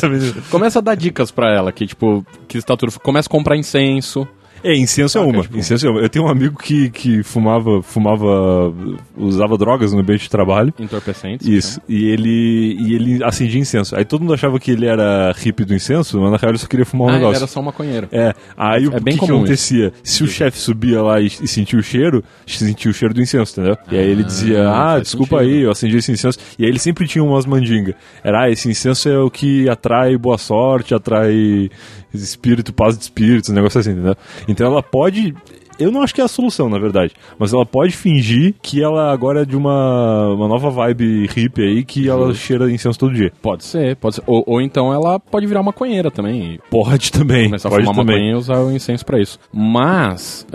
começa 0.50 0.78
a 0.78 0.82
dar 0.82 0.94
dicas 0.94 1.30
pra 1.30 1.54
ela, 1.54 1.72
que 1.72 1.86
tipo, 1.86 2.24
que 2.46 2.58
está 2.58 2.76
tudo. 2.76 2.92
Começa 3.00 3.28
a 3.28 3.30
comprar 3.30 3.56
incenso. 3.56 4.26
É, 4.64 4.74
incenso 4.76 5.18
é 5.18 5.20
uma. 5.20 5.42
tipo- 5.42 5.56
Incenso 5.58 5.86
é 5.86 5.90
uma. 5.90 6.00
Eu 6.00 6.08
tenho 6.08 6.24
um 6.24 6.28
amigo 6.28 6.56
que, 6.58 6.90
que 6.90 7.22
fumava, 7.22 7.82
fumava. 7.82 8.72
usava 9.16 9.56
drogas 9.58 9.92
no 9.92 10.00
ambiente 10.00 10.22
de 10.22 10.30
trabalho. 10.30 10.72
Entorpecentes. 10.78 11.46
Isso. 11.46 11.80
E 11.88 12.04
ele. 12.08 12.76
E 12.80 12.94
ele 12.94 13.24
acendia 13.24 13.60
incenso. 13.60 13.96
Aí 13.96 14.04
todo 14.04 14.20
mundo 14.22 14.34
achava 14.34 14.58
que 14.58 14.70
ele 14.70 14.86
era 14.86 15.32
hippie 15.36 15.64
do 15.64 15.74
incenso, 15.74 16.20
mas 16.20 16.30
na 16.30 16.36
real 16.36 16.50
ele 16.52 16.58
só 16.58 16.66
queria 16.66 16.84
fumar 16.86 17.08
um 17.08 17.10
Ah, 17.10 17.12
ele 17.14 17.20
negócio. 17.20 17.38
era 17.40 17.46
só 17.46 17.60
um 17.60 17.64
maconheiro. 17.64 18.08
É, 18.12 18.34
aí 18.56 18.86
o 18.86 18.94
É 18.96 19.00
bem 19.00 19.14
que, 19.16 19.24
que 19.26 19.32
acontecia? 19.32 19.92
Se 20.02 20.22
o 20.22 20.26
chefe 20.26 20.58
subia 20.58 21.02
lá 21.02 21.20
e, 21.20 21.26
e 21.26 21.48
sentia 21.48 21.78
o 21.78 21.82
cheiro, 21.82 22.22
sentia 22.46 22.90
o 22.90 22.94
cheiro 22.94 23.14
do 23.14 23.20
incenso, 23.20 23.52
entendeu? 23.60 23.76
E 23.90 23.96
aí 23.96 24.06
ele 24.10 24.22
Ah, 24.22 24.26
dizia, 24.26 24.68
ah, 24.70 24.98
desculpa 25.00 25.38
sentido. 25.38 25.54
aí, 25.56 25.62
eu 25.62 25.70
acendi 25.70 25.96
esse 25.96 26.12
incenso. 26.12 26.38
E 26.58 26.64
aí 26.64 26.70
ele 26.70 26.78
sempre 26.78 27.06
tinha 27.06 27.22
umas 27.24 27.46
mandingas. 27.46 27.94
Era, 28.22 28.42
ah, 28.44 28.50
esse 28.50 28.68
incenso 28.68 29.08
é 29.08 29.18
o 29.18 29.30
que 29.30 29.68
atrai 29.68 30.16
boa 30.16 30.38
sorte, 30.38 30.94
atrai 30.94 31.70
espírito, 32.14 32.72
paz 32.74 32.96
de 32.96 33.04
espíritos, 33.04 33.48
um 33.50 33.54
negócio 33.54 33.80
assim, 33.80 33.92
entendeu? 33.92 34.14
Então 34.52 34.66
ela 34.66 34.82
pode... 34.82 35.34
Eu 35.78 35.90
não 35.90 36.02
acho 36.02 36.14
que 36.14 36.20
é 36.20 36.24
a 36.24 36.28
solução, 36.28 36.68
na 36.68 36.78
verdade. 36.78 37.12
Mas 37.38 37.52
ela 37.52 37.64
pode 37.64 37.92
fingir 37.96 38.54
que 38.62 38.80
ela 38.80 39.10
agora 39.10 39.42
é 39.42 39.44
de 39.44 39.56
uma, 39.56 40.28
uma 40.34 40.46
nova 40.46 40.70
vibe 40.70 41.26
hippie 41.26 41.62
aí, 41.62 41.82
que 41.82 42.08
ela 42.08 42.32
cheira 42.34 42.70
incenso 42.70 42.98
todo 42.98 43.12
dia. 43.14 43.32
Pode 43.40 43.64
ser, 43.64 43.96
pode 43.96 44.16
ser. 44.16 44.22
Ou, 44.26 44.44
ou 44.46 44.60
então 44.60 44.92
ela 44.92 45.18
pode 45.18 45.46
virar 45.46 45.62
maconheira 45.62 46.10
também. 46.10 46.60
Pode 46.70 47.10
também, 47.10 47.46
começar 47.46 47.68
a 47.68 47.70
pode 47.72 47.84
fumar 47.84 47.96
também. 47.96 48.16
maconha 48.16 48.32
e 48.32 48.34
usar 48.36 48.58
o 48.60 48.70
incenso 48.70 49.04
pra 49.04 49.18
isso. 49.18 49.40
Mas 49.52 50.46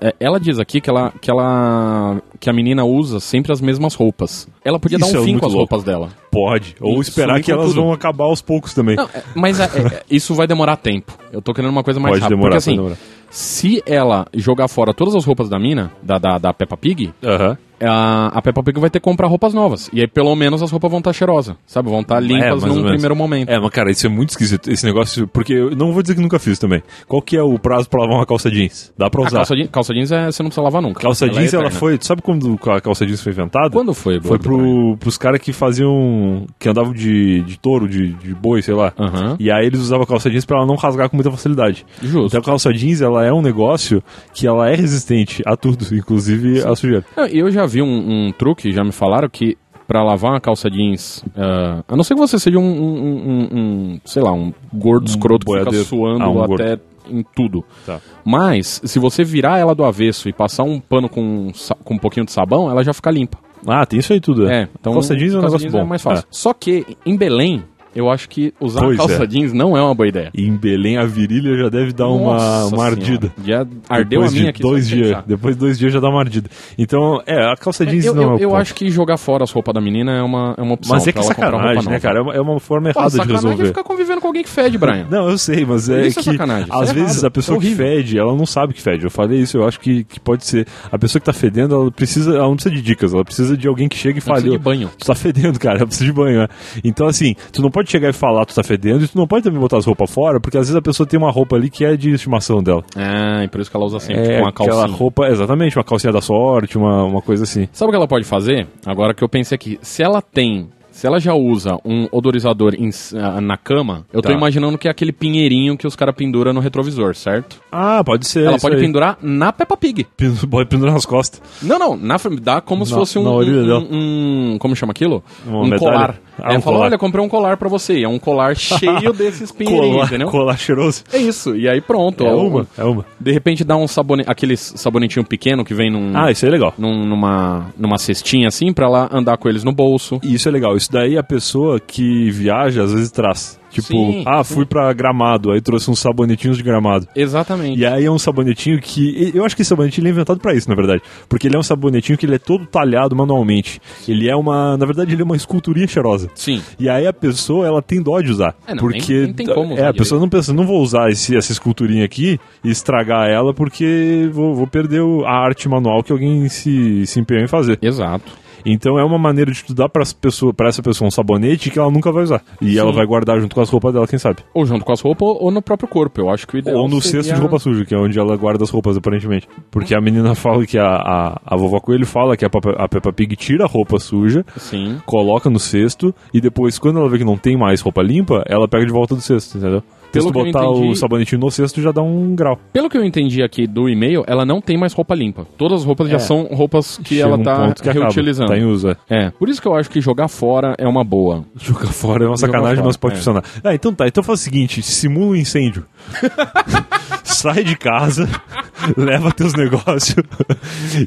é, 0.00 0.14
ela 0.20 0.38
diz 0.38 0.58
aqui 0.60 0.80
que 0.80 0.88
ela, 0.88 1.12
que 1.20 1.30
ela 1.30 2.22
que 2.38 2.48
a 2.48 2.52
menina 2.52 2.84
usa 2.84 3.18
sempre 3.20 3.52
as 3.52 3.60
mesmas 3.60 3.94
roupas. 3.94 4.48
Ela 4.64 4.78
podia 4.78 4.96
Isso 4.96 5.12
dar 5.12 5.18
um 5.18 5.22
é 5.22 5.26
fim 5.26 5.38
com 5.38 5.46
as 5.46 5.52
louco. 5.52 5.74
roupas 5.74 5.84
dela. 5.84 6.08
Pode. 6.30 6.76
Ou 6.80 7.00
Isso, 7.00 7.10
esperar 7.10 7.42
que 7.42 7.50
elas 7.50 7.66
tudo. 7.66 7.82
vão 7.82 7.92
acabar 7.92 8.24
aos 8.24 8.40
poucos 8.40 8.72
também. 8.72 8.96
Não, 8.96 9.04
é, 9.04 9.22
mas 9.34 9.60
é, 9.60 9.64
é, 9.64 10.02
isso 10.08 10.34
vai 10.34 10.46
demorar 10.46 10.76
tempo. 10.76 11.18
Eu 11.32 11.42
tô 11.42 11.52
querendo 11.52 11.72
uma 11.72 11.82
coisa 11.84 11.98
mais 12.00 12.12
Pode 12.12 12.22
rápida. 12.22 12.36
demorar, 12.36 12.56
porque 12.56 12.70
assim, 12.70 12.76
demorar. 12.76 12.96
Se 13.32 13.82
ela 13.86 14.26
jogar 14.34 14.68
fora 14.68 14.92
todas 14.92 15.16
as 15.16 15.24
roupas 15.24 15.48
da 15.48 15.58
mina, 15.58 15.90
da, 16.02 16.18
da, 16.18 16.38
da 16.38 16.52
Peppa 16.52 16.76
Pig, 16.76 17.12
Aham. 17.24 17.56
A, 17.82 18.28
a 18.28 18.42
Peppa 18.42 18.62
Pig 18.62 18.78
vai 18.80 18.90
ter 18.90 18.98
que 19.00 19.04
comprar 19.04 19.26
roupas 19.28 19.52
novas. 19.54 19.90
E 19.92 20.00
aí 20.00 20.06
pelo 20.06 20.34
menos 20.34 20.62
as 20.62 20.70
roupas 20.70 20.90
vão 20.90 20.98
estar 20.98 21.12
cheirosas, 21.12 21.56
sabe? 21.66 21.88
Vão 21.90 22.00
estar 22.00 22.20
limpas 22.20 22.60
mais 22.60 22.62
ou 22.64 22.68
num 22.68 22.74
menos. 22.76 22.90
primeiro 22.92 23.16
momento. 23.16 23.48
É, 23.48 23.58
mas 23.58 23.70
cara, 23.70 23.90
isso 23.90 24.06
é 24.06 24.08
muito 24.10 24.30
esquisito, 24.30 24.70
esse 24.70 24.84
negócio, 24.86 25.26
porque 25.28 25.52
eu 25.52 25.74
não 25.76 25.92
vou 25.92 26.02
dizer 26.02 26.14
que 26.14 26.20
nunca 26.20 26.38
fiz 26.38 26.58
também. 26.58 26.82
Qual 27.06 27.20
que 27.22 27.36
é 27.36 27.42
o 27.42 27.58
prazo 27.58 27.88
pra 27.88 28.00
lavar 28.02 28.16
uma 28.18 28.26
calça 28.26 28.50
jeans? 28.50 28.92
Dá 28.96 29.08
pra 29.10 29.22
A 29.22 29.26
usar. 29.26 29.36
calça, 29.38 29.54
jeans, 29.56 29.68
calça 29.70 29.94
jeans 29.94 30.12
é, 30.12 30.26
você 30.30 30.42
não 30.42 30.50
precisa 30.50 30.62
lavar 30.62 30.82
nunca. 30.82 31.00
Calça 31.00 31.24
Ela 31.26 31.32
é 31.34 31.38
jeans, 31.40 31.54
ela 31.54 31.62
eterna. 31.64 31.78
foi. 31.78 31.98
Tu 31.98 32.06
sabe 32.06 32.22
quando 32.22 32.58
a 32.70 32.80
calça 32.80 33.06
jeans 33.06 33.20
foi 33.22 33.32
inventada? 33.32 33.70
Quando 33.70 33.92
foi? 33.94 34.20
Foi 34.20 34.38
pro, 34.38 34.96
pros 34.98 35.16
caras 35.18 35.40
que 35.40 35.52
faziam. 35.52 36.46
que 36.58 36.68
andavam 36.68 36.92
de, 36.92 37.42
de 37.42 37.58
touro, 37.58 37.88
de, 37.88 38.12
de 38.14 38.34
boi, 38.34 38.62
sei 38.62 38.74
lá. 38.74 38.92
Aham. 38.98 39.36
E 39.38 39.50
aí 39.50 39.66
eles 39.66 39.80
usavam 39.80 40.04
a 40.04 40.06
calça 40.06 40.30
jeans 40.30 40.44
pra 40.44 40.58
ela 40.58 40.66
não 40.66 40.76
rasgar 40.76 41.08
com 41.08 41.16
muita 41.16 41.30
facilidade. 41.30 41.84
Justo. 42.02 42.26
Então 42.26 42.40
a 42.40 42.44
calça 42.44 42.72
jeans, 42.72 43.00
ela 43.00 43.24
é 43.24 43.32
um 43.32 43.42
negócio 43.42 44.02
que 44.32 44.46
ela 44.46 44.68
é 44.70 44.74
resistente 44.74 45.42
a 45.46 45.56
tudo, 45.56 45.86
inclusive 45.94 46.60
a 46.62 46.74
sujeira. 46.76 47.04
E 47.30 47.38
eu 47.38 47.50
já 47.50 47.66
vi 47.72 47.82
um, 47.82 48.28
um 48.28 48.32
truque, 48.32 48.72
já 48.72 48.84
me 48.84 48.92
falaram 48.92 49.28
que 49.28 49.56
pra 49.86 50.02
lavar 50.02 50.32
uma 50.32 50.40
calça 50.40 50.70
jeans, 50.70 51.24
ah, 51.36 51.82
a 51.88 51.96
não 51.96 52.04
ser 52.04 52.14
que 52.14 52.20
você 52.20 52.38
seja 52.38 52.58
um, 52.58 52.62
um- 52.62 53.02
um- 53.02 53.48
um, 53.52 54.00
sei 54.04 54.22
lá, 54.22 54.32
um 54.32 54.52
gordo 54.72 55.06
escroto 55.08 55.44
que 55.46 55.58
fica 55.58 55.72
suando 55.84 56.40
Ah, 56.40 56.44
até 56.54 56.78
em 57.10 57.24
tudo. 57.34 57.64
Tá. 57.84 58.00
Mas, 58.24 58.80
se 58.84 58.98
você 58.98 59.24
virar 59.24 59.58
ela 59.58 59.74
do 59.74 59.84
avesso 59.84 60.28
e 60.28 60.32
passar 60.32 60.62
um 60.62 60.78
pano 60.80 61.08
com, 61.08 61.50
com 61.84 61.94
um 61.94 61.98
pouquinho 61.98 62.24
de 62.24 62.32
sabão, 62.32 62.70
ela 62.70 62.82
já 62.84 62.92
fica 62.94 63.10
limpa. 63.10 63.38
Ah, 63.66 63.84
tem 63.86 63.98
isso 64.00 64.12
aí 64.12 64.20
tudo. 64.20 64.48
É, 64.48 64.68
então 64.80 64.92
calça 64.94 65.14
jeans 65.16 65.34
é 65.34 65.38
um 65.38 65.40
negócio 65.40 65.58
jeans 65.60 65.72
bom. 65.72 65.80
é 65.80 65.84
mais 65.84 66.02
fácil. 66.02 66.26
Só 66.30 66.52
que 66.54 66.84
em 67.06 67.16
Belém, 67.16 67.62
eu 67.94 68.10
acho 68.10 68.28
que 68.28 68.52
usar 68.60 68.80
Pois 68.80 68.96
calça 68.96 69.24
é. 69.24 69.26
jeans 69.26 69.52
não 69.52 69.76
é 69.76 69.82
uma 69.82 69.94
boa 69.94 70.08
ideia. 70.08 70.30
E 70.34 70.46
em 70.46 70.56
Belém 70.56 70.96
a 70.96 71.04
virilha 71.04 71.56
já 71.56 71.68
deve 71.68 71.92
dar 71.92 72.08
uma, 72.08 72.34
Nossa 72.34 72.74
uma 72.74 72.84
ardida. 72.84 73.32
Já 73.44 73.66
ardeu 73.88 74.20
Depois 74.20 74.30
a 74.30 74.32
minha 74.32 74.44
de 74.44 74.50
aqui. 74.50 74.62
dois 74.62 74.88
dias. 74.88 75.22
Depois 75.26 75.54
de 75.56 75.60
dois 75.60 75.78
dias 75.78 75.92
já 75.92 76.00
dá 76.00 76.08
uma 76.08 76.20
ardida. 76.20 76.48
Então, 76.78 77.22
é, 77.26 77.52
a 77.52 77.56
calça 77.56 77.84
jeans 77.84 78.04
Eu, 78.04 78.14
não 78.14 78.22
é 78.22 78.26
eu, 78.26 78.30
o 78.30 78.38
eu 78.38 78.48
ponto. 78.50 78.60
acho 78.60 78.74
que 78.74 78.90
jogar 78.90 79.16
fora 79.16 79.44
as 79.44 79.50
roupas 79.50 79.74
da 79.74 79.80
menina 79.80 80.12
é 80.12 80.22
uma, 80.22 80.54
é 80.56 80.62
uma 80.62 80.74
opção. 80.74 80.94
Mas 80.96 81.06
é 81.06 81.12
que 81.12 81.18
roupa 81.18 81.34
sacanagem, 81.34 81.88
né, 81.88 82.00
cara? 82.00 82.18
É 82.18 82.22
uma, 82.22 82.34
é 82.34 82.40
uma 82.40 82.60
forma 82.60 82.92
Pô, 82.92 83.00
errada 83.00 83.18
de 83.18 83.20
é 83.30 83.34
resolver. 83.34 83.66
ficar 83.66 83.82
convivendo 83.84 84.20
com 84.20 84.26
alguém 84.28 84.42
que 84.42 84.50
fede, 84.50 84.78
Brian. 84.78 85.06
Não, 85.10 85.28
eu 85.28 85.38
sei, 85.38 85.64
mas 85.64 85.88
é 85.88 86.06
Isso 86.06 86.20
é 86.20 86.22
que 86.22 86.30
sacanagem, 86.30 86.68
às 86.70 86.90
é 86.90 86.94
vezes 86.94 87.12
errado, 87.16 87.26
a 87.26 87.30
pessoa 87.30 87.58
é 87.58 87.60
que 87.60 87.74
fede, 87.74 88.18
ela 88.18 88.34
não 88.34 88.46
sabe 88.46 88.72
que 88.72 88.80
fede. 88.80 89.04
Eu 89.04 89.10
falei 89.10 89.40
isso, 89.40 89.56
eu 89.58 89.66
acho 89.66 89.78
que, 89.80 90.04
que 90.04 90.18
pode 90.20 90.44
ser. 90.46 90.66
A 90.90 90.98
pessoa 90.98 91.20
que 91.20 91.26
tá 91.26 91.32
fedendo, 91.32 91.74
ela 91.74 91.90
precisa, 91.90 92.30
ela 92.34 92.48
não 92.48 92.54
precisa 92.54 92.74
de 92.74 92.82
dicas, 92.82 93.12
ela 93.12 93.24
precisa 93.24 93.56
de 93.56 93.68
alguém 93.68 93.88
que 93.88 93.96
chegue 93.96 94.18
e 94.18 94.20
fale. 94.20 94.40
precisa 94.42 94.58
de 94.58 94.62
banho. 94.64 94.90
Tu 94.98 95.06
tá 95.06 95.14
fedendo, 95.14 95.58
cara, 95.60 95.78
ela 95.78 95.86
precisa 95.86 96.06
de 96.06 96.12
banho, 96.12 96.40
né? 96.40 96.48
Então, 96.84 97.06
assim, 97.06 97.34
tu 97.52 97.60
não 97.62 97.70
pode 97.70 97.81
chegar 97.90 98.08
e 98.10 98.12
falar 98.12 98.44
tu 98.44 98.54
tá 98.54 98.62
fedendo 98.62 99.04
e 99.04 99.08
tu 99.08 99.16
não 99.16 99.26
pode 99.26 99.44
também 99.44 99.60
botar 99.60 99.78
as 99.78 99.86
roupas 99.86 100.10
fora, 100.12 100.40
porque 100.40 100.56
às 100.56 100.66
vezes 100.66 100.76
a 100.76 100.82
pessoa 100.82 101.06
tem 101.06 101.18
uma 101.18 101.30
roupa 101.30 101.56
ali 101.56 101.70
que 101.70 101.84
é 101.84 101.96
de 101.96 102.10
estimação 102.10 102.62
dela. 102.62 102.82
Ah, 102.96 103.44
e 103.44 103.48
por 103.48 103.60
isso 103.60 103.70
que 103.70 103.76
ela 103.76 103.86
usa 103.86 104.00
sempre, 104.00 104.22
é 104.22 104.26
tipo, 104.26 104.38
uma 104.40 104.48
aquela 104.50 104.68
calcinha. 104.68 104.96
roupa, 104.98 105.26
exatamente, 105.28 105.76
uma 105.76 105.84
calcinha 105.84 106.12
da 106.12 106.20
sorte, 106.20 106.76
uma, 106.78 107.04
uma 107.04 107.22
coisa 107.22 107.44
assim. 107.44 107.68
Sabe 107.72 107.88
o 107.88 107.92
que 107.92 107.96
ela 107.96 108.08
pode 108.08 108.24
fazer? 108.24 108.66
Agora 108.86 109.14
que 109.14 109.22
eu 109.22 109.28
pensei 109.28 109.54
aqui, 109.54 109.78
se 109.82 110.02
ela 110.02 110.20
tem. 110.22 110.68
Se 110.92 111.06
ela 111.06 111.18
já 111.18 111.34
usa 111.34 111.78
um 111.84 112.06
odorizador 112.12 112.74
em- 112.78 112.90
ah, 113.18 113.40
na 113.40 113.56
cama, 113.56 114.04
eu 114.12 114.22
tô 114.22 114.28
Tá. 114.28 114.34
imaginando 114.34 114.78
que 114.78 114.86
é 114.86 114.90
aquele 114.90 115.10
pinheirinho 115.12 115.76
que 115.76 115.86
os 115.86 115.96
caras 115.96 116.14
penduram 116.14 116.52
no 116.52 116.60
retrovisor, 116.60 117.14
certo? 117.16 117.60
Ah, 117.72 118.02
pode 118.04 118.26
ser. 118.28 118.44
ela 118.44 118.58
pode 118.58 118.76
aí. 118.76 118.80
pendurar 118.80 119.16
na 119.22 119.52
Peppa 119.52 119.76
Pig. 119.76 120.06
Pode 120.50 120.68
pendurar 120.68 120.94
nas 120.94 121.06
costas. 121.06 121.40
Não, 121.62 121.78
não, 121.78 121.96
na, 121.96 122.16
dá 122.40 122.60
como 122.60 122.84
se 122.86 122.92
fosse 122.92 123.18
um, 123.18 123.26
um, 123.26 123.44
dela. 123.66 123.78
um- 123.90 124.56
Como 124.60 124.76
chama 124.76 124.92
aquilo? 124.92 125.22
Uma 125.46 125.58
um 125.60 125.64
medalha? 125.64 125.80
colar. 125.80 126.20
Ah, 126.42 126.54
é, 126.54 126.58
um 126.58 126.62
olha, 126.66 126.96
comprei 126.98 127.22
um 127.24 127.28
colar 127.28 127.56
pra 127.56 127.68
você. 127.68 127.98
E 127.98 128.04
É 128.04 128.08
um 128.08 128.18
colar 128.18 128.54
cheio 128.56 129.12
desses 129.12 129.52
pinheirinhos, 129.52 129.94
Colar, 129.94 130.06
entendeu? 130.06 130.28
colar 130.28 130.56
cheiroso. 130.58 131.04
É 131.12 131.18
isso. 131.18 131.54
E 131.56 131.68
aí 131.68 131.80
pronto. 131.80 132.24
É 132.24 132.32
ó, 132.32 132.36
uma, 132.46 132.66
é 132.76 132.84
uma. 132.84 133.04
De 133.20 133.32
repente 133.32 133.64
dá 133.64 133.76
um 133.76 133.86
sabonete, 133.86 134.30
aqueles 134.30 134.72
sabonetinho 134.76 135.24
pequeno 135.24 135.64
que 135.64 135.74
vem 135.74 135.90
num, 135.90 136.12
Ah, 136.14 136.30
isso 136.30 136.44
aí 136.44 136.48
é 136.50 136.52
legal. 136.52 136.74
num- 136.78 137.04
numa, 137.06 137.66
numa 137.78 137.98
cestinha 137.98 138.48
assim 138.48 138.72
pra 138.72 138.86
ela 138.86 139.08
andar 139.12 139.36
com 139.36 139.48
eles 139.48 139.62
no 139.64 139.72
bolso. 139.72 140.18
Isso 140.22 140.48
é 140.48 140.52
legal. 140.52 140.74
Isso 140.82 140.90
daí 140.92 141.16
a 141.16 141.22
pessoa 141.22 141.78
que 141.78 142.28
viaja 142.32 142.82
às 142.82 142.92
vezes 142.92 143.10
traz. 143.12 143.60
Tipo, 143.70 143.86
Sim, 143.86 144.22
ah, 144.26 144.44
sim. 144.44 144.54
fui 144.54 144.66
pra 144.66 144.92
gramado, 144.92 145.50
aí 145.50 145.58
trouxe 145.62 145.90
uns 145.90 145.98
sabonetinhos 145.98 146.58
de 146.58 146.62
gramado. 146.62 147.08
Exatamente. 147.16 147.78
E 147.80 147.86
aí 147.86 148.04
é 148.04 148.10
um 148.10 148.18
sabonetinho 148.18 148.78
que. 148.78 149.30
Eu 149.34 149.46
acho 149.46 149.56
que 149.56 149.62
esse 149.62 149.70
sabonetinho 149.70 150.06
é 150.06 150.10
inventado 150.10 150.38
pra 150.40 150.52
isso, 150.54 150.68
na 150.68 150.74
verdade. 150.74 151.00
Porque 151.26 151.46
ele 151.48 151.56
é 151.56 151.58
um 151.58 151.62
sabonetinho 151.62 152.18
que 152.18 152.26
ele 152.26 152.34
é 152.34 152.38
todo 152.38 152.66
talhado 152.66 153.16
manualmente. 153.16 153.80
Ele 154.06 154.28
é 154.28 154.36
uma. 154.36 154.76
Na 154.76 154.84
verdade, 154.84 155.14
ele 155.14 155.22
é 155.22 155.24
uma 155.24 155.36
esculturinha 155.36 155.86
cheirosa. 155.88 156.28
Sim. 156.34 156.60
E 156.78 156.86
aí 156.86 157.06
a 157.06 157.14
pessoa, 157.14 157.66
ela 157.66 157.80
tem 157.80 158.02
dó 158.02 158.20
de 158.20 158.30
usar. 158.32 158.54
É, 158.66 158.74
não, 158.74 158.80
porque 158.80 159.10
nem- 159.14 159.22
nem 159.26 159.32
tem 159.32 159.46
como 159.46 159.72
É, 159.78 159.86
a 159.86 159.94
pessoa 159.94 160.20
não 160.20 160.28
pensa, 160.28 160.52
não 160.52 160.66
vou 160.66 160.82
usar 160.82 161.08
esse, 161.10 161.34
essa 161.34 161.50
esculturinha 161.52 162.04
aqui 162.04 162.38
e 162.62 162.68
estragar 162.70 163.26
ela 163.30 163.54
porque 163.54 164.28
vou, 164.32 164.54
vou 164.54 164.66
perder 164.66 165.00
a 165.24 165.32
arte 165.46 165.66
manual 165.66 166.02
que 166.02 166.12
alguém 166.12 166.46
se, 166.50 167.06
se 167.06 167.18
empenhou 167.18 167.42
em 167.44 167.48
fazer. 167.48 167.78
Exato. 167.80 168.41
Então 168.64 168.98
é 168.98 169.04
uma 169.04 169.18
maneira 169.18 169.50
de 169.50 169.64
tu 169.64 169.74
dar 169.74 169.88
pra, 169.88 170.04
pessoa, 170.20 170.52
pra 170.54 170.68
essa 170.68 170.82
pessoa 170.82 171.08
um 171.08 171.10
sabonete 171.10 171.70
que 171.70 171.78
ela 171.78 171.90
nunca 171.90 172.12
vai 172.12 172.22
usar. 172.22 172.42
E 172.60 172.78
ela 172.78 172.92
vai 172.92 173.04
guardar 173.06 173.40
junto 173.40 173.54
com 173.54 173.60
as 173.60 173.68
roupas 173.70 173.92
dela, 173.92 174.06
quem 174.06 174.18
sabe. 174.18 174.38
Ou 174.54 174.64
junto 174.66 174.84
com 174.84 174.92
as 174.92 175.00
roupas 175.00 175.28
ou 175.40 175.50
no 175.50 175.60
próprio 175.62 175.88
corpo. 175.88 176.20
Eu 176.20 176.30
acho 176.30 176.46
que 176.46 176.56
o 176.56 176.58
ideal 176.58 176.76
Ou 176.78 176.88
no 176.88 177.00
seria... 177.00 177.22
cesto 177.22 177.34
de 177.34 177.40
roupa 177.40 177.58
suja, 177.58 177.84
que 177.84 177.94
é 177.94 177.98
onde 177.98 178.18
ela 178.18 178.36
guarda 178.36 178.64
as 178.64 178.70
roupas, 178.70 178.96
aparentemente. 178.96 179.48
Porque 179.70 179.94
a 179.94 180.00
menina 180.00 180.34
fala 180.36 180.64
que 180.66 180.78
a, 180.78 180.86
a, 180.86 181.40
a 181.44 181.56
vovó 181.56 181.80
Coelho 181.80 182.06
fala 182.06 182.36
que 182.36 182.44
a, 182.44 182.50
Peppa- 182.50 182.76
a 182.78 182.88
Peppa 182.88 183.12
Pig 183.12 183.34
tira 183.36 183.64
a 183.64 183.68
roupa 183.68 183.98
suja, 183.98 184.44
Sim. 184.56 185.00
coloca 185.06 185.48
no 185.50 185.58
cesto, 185.58 186.14
e 186.32 186.40
depois, 186.40 186.78
quando 186.78 186.98
ela 186.98 187.08
vê 187.08 187.18
que 187.18 187.24
não 187.24 187.36
tem 187.36 187.56
mais 187.56 187.80
roupa 187.80 188.02
limpa, 188.02 188.42
ela 188.46 188.68
pega 188.68 188.86
de 188.86 188.92
volta 188.92 189.14
do 189.14 189.20
cesto, 189.20 189.58
entendeu? 189.58 189.82
Pelo 190.12 190.26
se 190.26 190.32
tu 190.32 190.32
que 190.32 190.38
eu 190.38 190.52
botar 190.52 190.64
entendi- 190.66 190.88
o 190.90 190.94
sabonetinho 190.96 191.40
no 191.40 191.50
cesto, 191.50 191.80
já 191.80 191.90
dá 191.92 192.02
um 192.02 192.34
grau. 192.34 192.58
Pelo 192.72 192.88
que 192.88 192.96
eu 192.96 193.04
entendi 193.04 193.42
aqui 193.42 193.66
do 193.66 193.88
e-mail, 193.88 194.22
ela 194.26 194.44
não 194.44 194.60
tem 194.60 194.76
mais 194.78 194.92
roupa 194.92 195.14
limpa. 195.14 195.46
Todas 195.56 195.80
as 195.80 195.86
roupas 195.86 196.08
já 196.08 196.18
são 196.18 196.44
roupas 196.44 196.98
que 196.98 197.16
Chega 197.16 197.22
ela 197.22 197.36
um 197.36 197.42
tá 197.42 197.56
ponto 197.56 197.82
que 197.82 197.88
acaba, 197.88 198.04
reutilizando. 198.06 198.48
Tá 198.50 198.58
em 198.58 198.64
uso, 198.64 198.90
é. 198.90 198.96
É, 199.08 199.30
por 199.30 199.48
isso 199.48 199.60
que 199.60 199.66
eu 199.68 199.74
acho 199.74 199.90
que 199.90 200.00
jogar 200.00 200.28
fora 200.28 200.74
é 200.78 200.86
uma 200.86 201.02
boa. 201.04 201.44
Jogar 201.56 201.92
fora 201.92 202.24
é 202.24 202.26
uma 202.28 202.36
Jogar 202.36 202.52
sacanagem, 202.52 202.76
fora, 202.76 202.86
mas 202.86 202.96
pode 202.96 203.14
é. 203.14 203.16
funcionar. 203.18 203.44
Ah, 203.64 203.74
então 203.74 203.94
tá. 203.94 204.06
Então 204.06 204.22
faz 204.22 204.40
o 204.40 204.42
seguinte: 204.42 204.82
simula 204.82 205.32
um 205.32 205.36
incêndio. 205.36 205.84
Sai 207.24 207.64
de 207.64 207.76
casa, 207.76 208.28
leva 208.96 209.32
teus 209.32 209.54
negócios. 209.54 210.16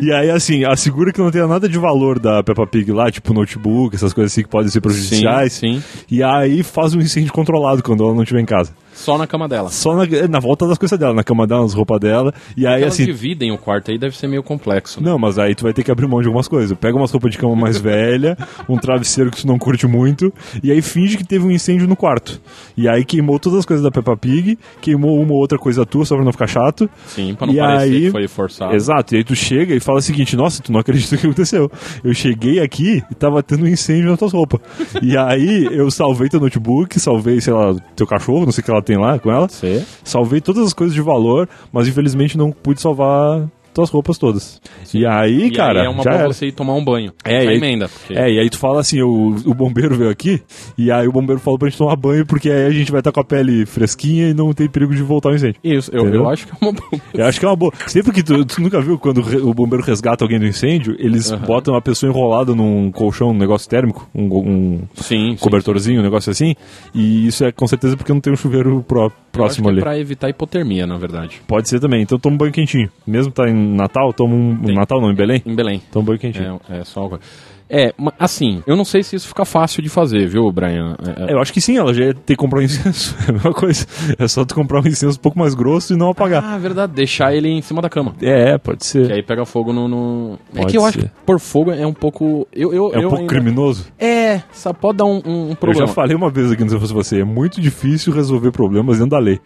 e 0.01 0.12
aí, 0.12 0.29
assim, 0.29 0.63
assegura 0.65 1.12
que 1.13 1.19
não 1.19 1.29
tenha 1.31 1.47
nada 1.47 1.67
de 1.69 1.77
valor 1.77 2.19
da 2.19 2.41
Peppa 2.43 2.65
Pig 2.65 2.91
lá, 2.91 3.12
tipo 3.12 3.33
notebook, 3.33 3.95
essas 3.95 4.12
coisas 4.13 4.31
assim 4.33 4.41
que 4.43 4.50
podem 4.50 4.69
ser 4.69 4.81
prejudiciais. 4.81 5.53
Sim, 5.53 5.79
sim. 5.81 6.05
E 6.09 6.24
aí 6.24 6.63
faz 6.63 6.93
um 6.95 7.00
incêndio 7.00 7.31
controlado 7.31 7.83
quando 7.83 8.03
ela 8.03 8.13
não 8.13 8.24
estiver 8.24 8.41
em 8.41 8.45
casa. 8.45 8.74
Só 8.96 9.18
na 9.18 9.28
cama 9.28 9.48
dela. 9.48 9.70
Só 9.70 9.94
na, 9.96 10.06
na 10.28 10.40
volta 10.40 10.66
das 10.68 10.78
coisas 10.78 10.98
dela, 10.98 11.14
na 11.14 11.24
cama 11.24 11.46
dela, 11.46 11.62
nas 11.62 11.74
roupas 11.74 12.00
dela. 12.00 12.34
E 12.56 12.66
aí, 12.66 12.82
Elas 12.82 12.94
assim. 12.94 13.06
dividem 13.06 13.52
o 13.52 13.58
quarto 13.58 13.92
aí, 13.92 13.98
deve 14.00 14.16
ser 14.18 14.28
meio 14.28 14.42
complexo. 14.42 15.02
né? 15.04 15.10
Não, 15.10 15.20
mas 15.20 15.38
aí 15.38 15.54
tu 15.54 15.64
vai 15.64 15.74
ter 15.74 15.84
que 15.84 15.92
abrir 15.92 16.08
mão 16.08 16.22
de 16.22 16.28
algumas 16.28 16.48
coisas. 16.48 16.75
Pega 16.78 16.96
umas 16.98 17.12
roupas 17.12 17.32
de 17.32 17.38
cama 17.38 17.56
mais 17.56 17.78
velha, 17.78 18.38
um 18.70 18.78
travesseiro 18.78 19.30
que 19.30 19.42
tu 19.42 19.48
não 19.48 19.60
curte 19.60 19.86
muito, 19.86 20.34
e 20.64 20.72
aí 20.72 20.82
finge 20.82 21.18
que 21.18 21.24
teve 21.25 21.46
um 21.46 21.52
incêndio 21.52 21.88
no 21.88 21.96
quarto. 21.96 22.42
E 22.78 22.88
aí 22.88 23.04
queimou 23.04 23.38
todas 23.38 23.60
as 23.60 23.66
coisas 23.66 23.84
da 23.84 23.92
Peppa 23.92 24.16
Pig, 24.16 24.58
queimou 24.82 25.20
uma 25.22 25.34
ou 25.34 25.40
outra 25.40 25.58
coisa 25.60 25.86
tua, 25.86 26.06
só 26.06 26.16
pra 26.16 26.24
não 26.24 26.32
ficar 26.32 26.48
chato. 26.48 26.90
Sim, 27.08 27.36
pra 27.36 27.48
não 27.48 27.54
E 27.54 27.58
parecer 27.58 27.84
aí- 27.96 28.02
que 28.04 28.12
foi 28.12 28.28
forçado. 28.28 28.74
Exato, 28.75 29.14
e 29.14 29.18
aí 29.18 29.24
tu 29.24 29.36
chega 29.36 29.75
e 29.75 29.80
fala 29.82 30.00
o 30.00 30.02
seguinte, 30.02 30.36
nossa, 30.38 30.64
tu 30.64 30.72
não 30.72 30.80
acredita 30.80 31.16
o 31.16 31.18
que 31.20 31.25
aconteceu. 31.28 31.70
Eu 32.04 32.14
cheguei 32.14 32.60
aqui 32.62 33.04
e 33.12 33.16
tava 33.16 33.44
tendo 33.44 33.66
um 33.66 33.68
incêndio 33.68 34.10
nas 34.10 34.20
tuas 34.20 34.32
roupas. 34.32 34.62
e 35.02 35.18
aí 35.18 35.66
eu 35.72 35.92
salvei 35.92 36.30
teu 36.30 36.40
notebook, 36.40 37.00
salvei, 37.00 37.42
sei 37.42 37.52
lá, 37.54 37.75
teu 37.96 38.08
cachorro, 38.08 38.46
não 38.46 38.52
sei 38.52 38.62
o 38.62 38.66
que 38.66 38.72
ela 38.72 38.82
tem 38.86 38.98
lá 38.98 39.20
com 39.20 39.32
ela. 39.32 39.48
Você? 39.48 39.86
Salvei 40.04 40.39
todas 40.39 40.65
as 40.65 40.74
coisas 40.74 40.94
de 40.94 41.01
valor, 41.01 41.50
mas 41.72 41.88
infelizmente 41.88 42.38
não 42.38 42.51
pude 42.51 42.82
salvar 42.82 43.46
tuas 43.75 43.89
roupas 43.91 44.17
todas. 44.17 44.60
E 44.94 45.05
aí, 45.05 45.48
E 45.48 45.51
cara, 45.51 45.82
aí 45.82 45.86
é 45.86 45.89
uma 45.89 46.01
já 46.01 46.10
boa 46.12 46.22
era. 46.24 46.34
você 46.34 46.48
ir 46.48 46.51
tomar 46.53 46.74
um 46.74 46.84
banho. 46.84 47.12
É, 47.24 47.44
e 47.44 47.48
aí- 47.50 47.58
emenda. 47.58 47.88
Porque... 47.89 48.13
É, 48.17 48.32
e 48.32 48.39
aí 48.39 48.50
tu 48.50 48.58
fala 48.58 48.79
assim, 48.79 49.01
o, 49.01 49.36
o 49.46 49.53
bombeiro 49.53 49.96
veio 49.96 50.10
aqui, 50.10 50.41
e 50.77 50.89
aí 50.91 51.08
o 51.08 51.12
bombeiro 51.12 51.39
falou 51.41 51.60
pra 51.60 51.67
gente 51.70 51.77
tomar 51.77 51.96
banho, 51.98 52.25
porque 52.25 52.50
aí 52.50 52.65
a 52.65 52.72
gente 52.72 52.91
vai 52.91 53.01
estar 53.01 53.12
com 53.12 53.20
a 53.20 53.24
pele 53.24 53.65
fresquinha 53.65 54.29
e 54.29 54.34
não 54.34 54.53
tem 54.53 54.67
perigo 54.70 54.96
de 54.96 55.03
voltar 55.03 55.29
ao 55.29 55.36
incêndio. 55.36 55.60
Isso, 55.63 55.91
eu, 55.94 56.08
eu 56.08 56.29
acho 56.29 56.48
que 56.48 56.53
é 56.53 56.58
uma 56.62 56.72
boa. 56.72 57.01
Eu 57.13 57.25
acho 57.25 57.39
que 57.39 57.46
é 57.46 57.50
uma 57.50 57.55
boa. 57.55 57.72
Sempre 57.88 58.12
que 58.13 58.24
tu, 58.24 58.46
tu 58.46 58.62
nunca 58.62 58.79
viu 58.82 58.98
quando 58.98 59.20
o 59.48 59.53
bombeiro 59.53 59.84
resgata 59.84 60.24
alguém 60.24 60.39
do 60.39 60.48
incêndio, 60.48 60.96
eles 60.98 61.29
botam 61.32 61.75
a 61.75 61.82
pessoa 61.82 62.10
enrolada 62.10 62.55
num 62.55 62.89
colchão, 62.91 63.32
um 63.32 63.38
negócio 63.38 63.70
térmico, 63.70 64.10
um, 64.15 64.24
um 64.34 64.79
Sim, 64.96 65.32
sim. 65.32 65.36
cobertorzinho, 65.39 66.00
um 66.00 66.03
negócio 66.03 66.32
assim, 66.32 66.55
e 66.94 67.27
isso 67.27 67.44
é 67.44 67.51
com 67.51 67.67
certeza 67.67 67.98
porque 67.98 68.13
não 68.13 68.22
tem 68.22 68.32
um 68.32 68.36
chuveiro 68.38 68.84
pró- 68.88 69.05
Eu 69.05 69.12
acho 69.12 69.25
próximo 69.36 69.65
que 69.65 69.72
ali. 69.72 69.80
É 69.80 69.84
pra 69.84 70.00
evitar 70.00 70.30
hipotermia, 70.30 70.88
na 70.88 70.98
verdade. 70.98 71.42
Pode 71.48 71.70
ser 71.70 71.80
também. 71.80 72.01
Então 72.01 72.18
toma 72.18 72.36
um 72.36 72.38
banho 72.38 72.51
quentinho. 72.51 72.89
Mesmo 73.06 73.32
tá 73.32 73.48
em 73.48 73.75
Natal, 73.75 74.12
toma 74.13 74.36
um. 74.36 74.58
Tem. 74.58 74.75
Natal 74.75 75.01
não, 75.01 75.12
em 75.12 75.15
Belém? 75.15 75.42
Em 75.46 75.56
Belém. 75.56 75.82
Toma 75.92 76.04
um 76.04 76.06
banho 76.06 76.20
quentinho. 76.20 76.60
É, 76.70 76.80
é 76.80 76.84
só 76.84 77.08
coisa. 77.08 77.24
É, 77.69 77.93
assim, 78.19 78.62
eu 78.67 78.75
não 78.75 78.86
sei 78.86 79.01
se 79.01 79.15
isso 79.15 79.27
fica 79.27 79.43
fácil 79.43 79.81
de 79.81 79.89
fazer, 79.89 80.27
viu, 80.27 80.51
Brian? 80.51 80.95
É, 81.03 81.31
é- 81.31 81.34
Eu 81.34 81.39
acho 81.39 81.51
que 81.51 81.60
sim, 81.60 81.77
ela 81.77 81.93
já 81.93 82.05
ia 82.05 82.13
ter 82.13 82.34
que 82.34 82.36
comprar 82.36 82.60
um 82.60 82.63
incenso. 82.63 83.15
É 83.25 83.29
a 83.29 83.34
mesma 83.34 83.53
coisa. 83.53 83.86
É 84.19 84.27
só 84.27 84.45
tu 84.45 84.53
comprar 84.53 84.81
um 84.84 84.88
incenso 84.88 85.17
um 85.17 85.22
pouco 85.22 85.39
mais 85.39 85.55
grosso 85.55 85.93
e 85.93 85.98
não 85.98 86.10
apagar. 86.12 86.43
Ah, 86.43 86.57
verdade, 86.57 86.93
deixar 86.93 87.34
ele 87.36 87.50
em 87.50 87.62
cima 87.62 87.81
da 87.81 87.89
cama. 87.89 88.13
É, 88.22 88.57
pode 88.57 88.79
Que 88.79 88.86
ser. 88.86 89.12
aí 89.12 89.24
pega 89.24 89.45
fogo 89.45 89.74
no. 89.74 89.88
no- 89.88 90.39
É 90.55 90.65
que 90.65 90.77
eu 90.77 90.86
acho 90.86 91.00
ser. 91.00 91.07
que 91.07 91.12
por 91.25 91.39
fogo 91.39 91.72
é 91.72 91.86
um 91.88 91.93
pouco. 91.93 92.48
Eu, 92.53 92.72
eu, 92.74 92.93
É 92.93 92.98
um 93.00 93.01
eu 93.01 93.10
pouco 93.10 93.22
ainda- 93.24 93.27
criminoso. 93.34 93.88
É, 94.00 94.42
só 94.51 94.72
pode 94.72 94.98
dar 95.00 95.05
um, 95.05 95.22
um 95.25 95.50
Eu 95.50 95.55
problema. 95.55 95.87
já 95.87 95.94
falei 95.94 96.16
uma 96.16 96.29
vez 96.29 96.51
aqui, 96.51 96.61
não 96.61 96.70
sei 96.70 96.77
se 96.77 96.81
fosse 96.81 96.94
você, 96.94 97.22
é 97.22 97.24
muito 97.25 97.59
difícil 97.59 98.13
resolver 98.13 98.51
problemas 98.51 98.98
dentro 98.98 99.11
da 99.11 99.20
lei. 99.20 99.40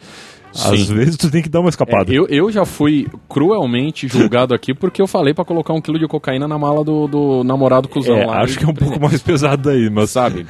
Às 0.54 0.90
vezes 0.90 1.18
tu 1.18 1.30
tem 1.30 1.42
que 1.42 1.50
dar 1.50 1.60
uma 1.60 1.70
escapada. 1.70 2.12
É, 2.12 2.18
eu, 2.18 2.28
eu 2.28 2.52
já 2.52 2.66
fui 2.66 3.08
cruelmente 3.28 4.08
julgado 4.08 4.54
aqui 4.54 4.74
porque 4.74 5.02
eu 5.02 5.08
falei 5.08 5.34
pra 5.34 5.46
colocar 5.46 5.74
um 5.74 5.82
quilo 5.82 6.00
de 6.00 6.08
cocaína 6.08 6.48
na 6.48 6.58
mala 6.58 6.84
do, 6.84 7.08
do 7.08 7.44
namorado 7.44 7.88
cuzão 7.88 8.18
É, 8.18 8.26
lá. 8.26 8.42
acho 8.42 8.58
que 8.58 8.66
é 8.66 8.68
um 8.68 8.74
pouco 8.74 9.00
mais 9.00 9.22
pesado 9.22 9.64
daí, 9.70 9.90
mas. 9.90 10.10
Sabe? 10.10 10.46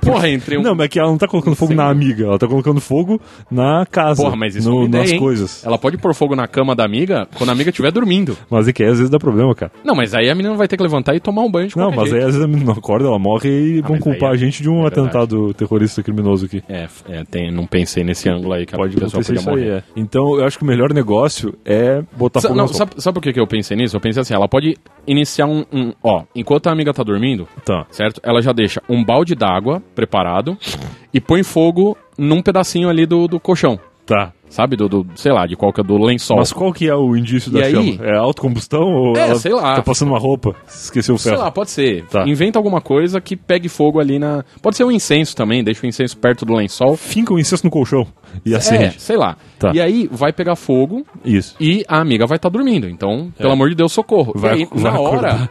Porra, 0.00 0.28
entre 0.28 0.58
um. 0.58 0.62
Não, 0.62 0.74
mas 0.74 0.86
é 0.86 0.88
que 0.88 0.98
ela 0.98 1.08
não 1.10 1.18
tá 1.18 1.28
colocando 1.28 1.54
fogo 1.56 1.74
na 1.74 1.88
amiga, 1.88 2.24
ela 2.24 2.38
tá 2.38 2.46
colocando 2.46 2.80
fogo 2.80 3.20
na 3.50 3.86
casa. 3.90 4.22
Porra, 4.22 4.36
mas 4.36 4.56
isso 4.56 4.68
é 4.68 4.72
no, 4.72 4.84
ideia, 4.84 5.04
nas 5.04 5.12
coisas. 5.18 5.64
Ela 5.64 5.78
pode 5.78 5.96
pôr 5.98 6.14
fogo 6.14 6.34
na 6.34 6.46
cama 6.46 6.74
da 6.74 6.84
amiga 6.84 7.26
quando 7.36 7.50
a 7.50 7.52
amiga 7.52 7.70
estiver 7.70 7.92
dormindo. 7.92 8.36
Mas 8.50 8.66
é 8.68 8.72
que 8.72 8.82
aí 8.82 8.88
às 8.90 8.96
vezes 8.98 9.10
dá 9.10 9.18
problema, 9.18 9.54
cara. 9.54 9.70
Não, 9.84 9.94
mas 9.94 10.14
aí 10.14 10.28
a 10.28 10.34
menina 10.34 10.54
vai 10.56 10.66
ter 10.68 10.76
que 10.76 10.82
levantar 10.82 11.14
e 11.14 11.20
tomar 11.20 11.42
um 11.42 11.50
banho 11.50 11.68
de 11.68 11.76
Não, 11.76 11.90
mas 11.90 12.10
jeito. 12.10 12.14
aí 12.16 12.20
às 12.20 12.26
vezes 12.34 12.42
a 12.42 12.48
menina 12.48 12.66
não 12.66 12.72
acorda, 12.72 13.06
ela 13.06 13.18
morre 13.18 13.48
e 13.48 13.80
vão 13.80 13.92
mas 13.92 14.00
culpar 14.02 14.30
é- 14.30 14.34
a 14.34 14.36
gente 14.36 14.62
de 14.62 14.68
um 14.68 14.84
é 14.84 14.88
atentado 14.88 15.54
terrorista 15.54 16.02
criminoso 16.02 16.46
aqui. 16.46 16.62
É, 16.68 16.88
é, 17.08 17.24
tem, 17.24 17.50
não 17.52 17.66
pensei 17.66 18.02
nesse 18.04 18.28
ângulo 18.28 18.52
aí 18.52 18.66
que 18.66 18.74
a 18.74 18.78
Pode 18.78 18.96
pessoa 18.96 19.22
podia 19.28 19.40
isso 19.40 19.50
morrer. 19.50 19.62
aí, 19.62 19.78
é. 19.78 19.82
Então 19.96 20.38
eu 20.38 20.44
acho 20.44 20.58
que 20.58 20.64
o 20.64 20.66
melhor 20.66 20.92
negócio 20.92 21.54
é 21.64 22.02
botar 22.16 22.40
Sa- 22.40 22.48
fogo 22.48 22.58
não, 22.58 22.66
na 22.66 22.72
sabe, 22.72 22.92
sabe 22.98 23.14
por 23.14 23.22
que, 23.22 23.32
que 23.32 23.40
eu 23.40 23.46
pensei 23.46 23.76
nisso? 23.76 23.96
Eu 23.96 24.00
pensei 24.00 24.20
assim, 24.20 24.34
ela 24.34 24.48
pode 24.48 24.76
iniciar 25.06 25.46
um, 25.46 25.64
um- 25.72 25.92
Ó, 26.02 26.24
enquanto 26.34 26.66
a 26.68 26.72
amiga 26.72 26.92
tá 26.92 27.02
dormindo, 27.02 27.48
Tá. 27.64 27.86
certo? 27.90 28.20
Ela 28.24 28.40
já 28.42 28.52
deixa 28.52 28.82
um 28.88 29.04
balde 29.04 29.34
d'água 29.34 29.82
preparado 29.94 30.56
e 31.12 31.20
põe 31.20 31.42
fogo 31.42 31.96
num 32.16 32.42
pedacinho 32.42 32.88
ali 32.88 33.06
do, 33.06 33.26
do 33.28 33.38
colchão. 33.40 33.78
Tá. 34.06 34.32
Sabe? 34.50 34.76
Do, 34.76 34.88
do, 34.88 35.06
sei 35.14 35.32
lá, 35.32 35.46
de 35.46 35.56
qualquer 35.56 35.84
do 35.84 35.96
lençol. 35.98 36.38
Mas 36.38 36.52
qual 36.52 36.72
que 36.72 36.88
é 36.88 36.94
o 36.94 37.16
indício 37.16 37.50
da 37.52 37.60
E 37.60 37.64
aí? 37.64 37.96
chama? 37.96 38.08
É 38.08 38.16
autocombustão 38.16 38.82
ou 38.82 39.16
É, 39.16 39.28
ela 39.28 39.34
sei 39.38 39.52
lá. 39.52 39.74
tá 39.76 39.82
passando 39.82 40.08
uma 40.08 40.18
roupa? 40.18 40.54
Esqueceu 40.66 41.14
o 41.14 41.18
Sei 41.18 41.32
ferro. 41.32 41.44
lá, 41.44 41.50
pode 41.50 41.70
ser. 41.70 42.04
Tá. 42.06 42.24
Inventa 42.26 42.58
alguma 42.58 42.80
coisa 42.80 43.20
que 43.20 43.36
pegue 43.36 43.68
fogo 43.68 44.00
ali 44.00 44.18
na. 44.18 44.44
Pode 44.62 44.76
ser 44.76 44.84
um 44.84 44.90
incenso 44.90 45.36
também, 45.36 45.62
deixa 45.62 45.84
o 45.84 45.88
incenso 45.88 46.16
perto 46.16 46.44
do 46.46 46.54
lençol. 46.54 46.96
Finca 46.96 47.32
o 47.34 47.38
incenso 47.38 47.64
no 47.66 47.70
colchão 47.70 48.06
e 48.44 48.52
É, 48.54 48.56
acende. 48.56 49.00
sei 49.00 49.16
lá. 49.16 49.36
Tá. 49.58 49.72
E 49.74 49.80
aí 49.80 50.08
vai 50.10 50.32
pegar 50.32 50.54
fogo 50.56 51.04
Isso. 51.24 51.56
e 51.60 51.84
a 51.88 51.98
amiga 52.00 52.26
vai 52.26 52.36
estar 52.36 52.48
dormindo. 52.48 52.88
Então, 52.88 53.32
pelo 53.36 53.52
amor 53.52 53.68
de 53.68 53.74
Deus, 53.74 53.92
socorro. 53.92 54.32
É. 54.36 54.38
Vai 54.38 54.50
e 54.58 54.62
aí, 54.62 54.68
vai 54.72 54.92
na 54.92 55.00
hora, 55.00 55.08
acordar. 55.32 55.50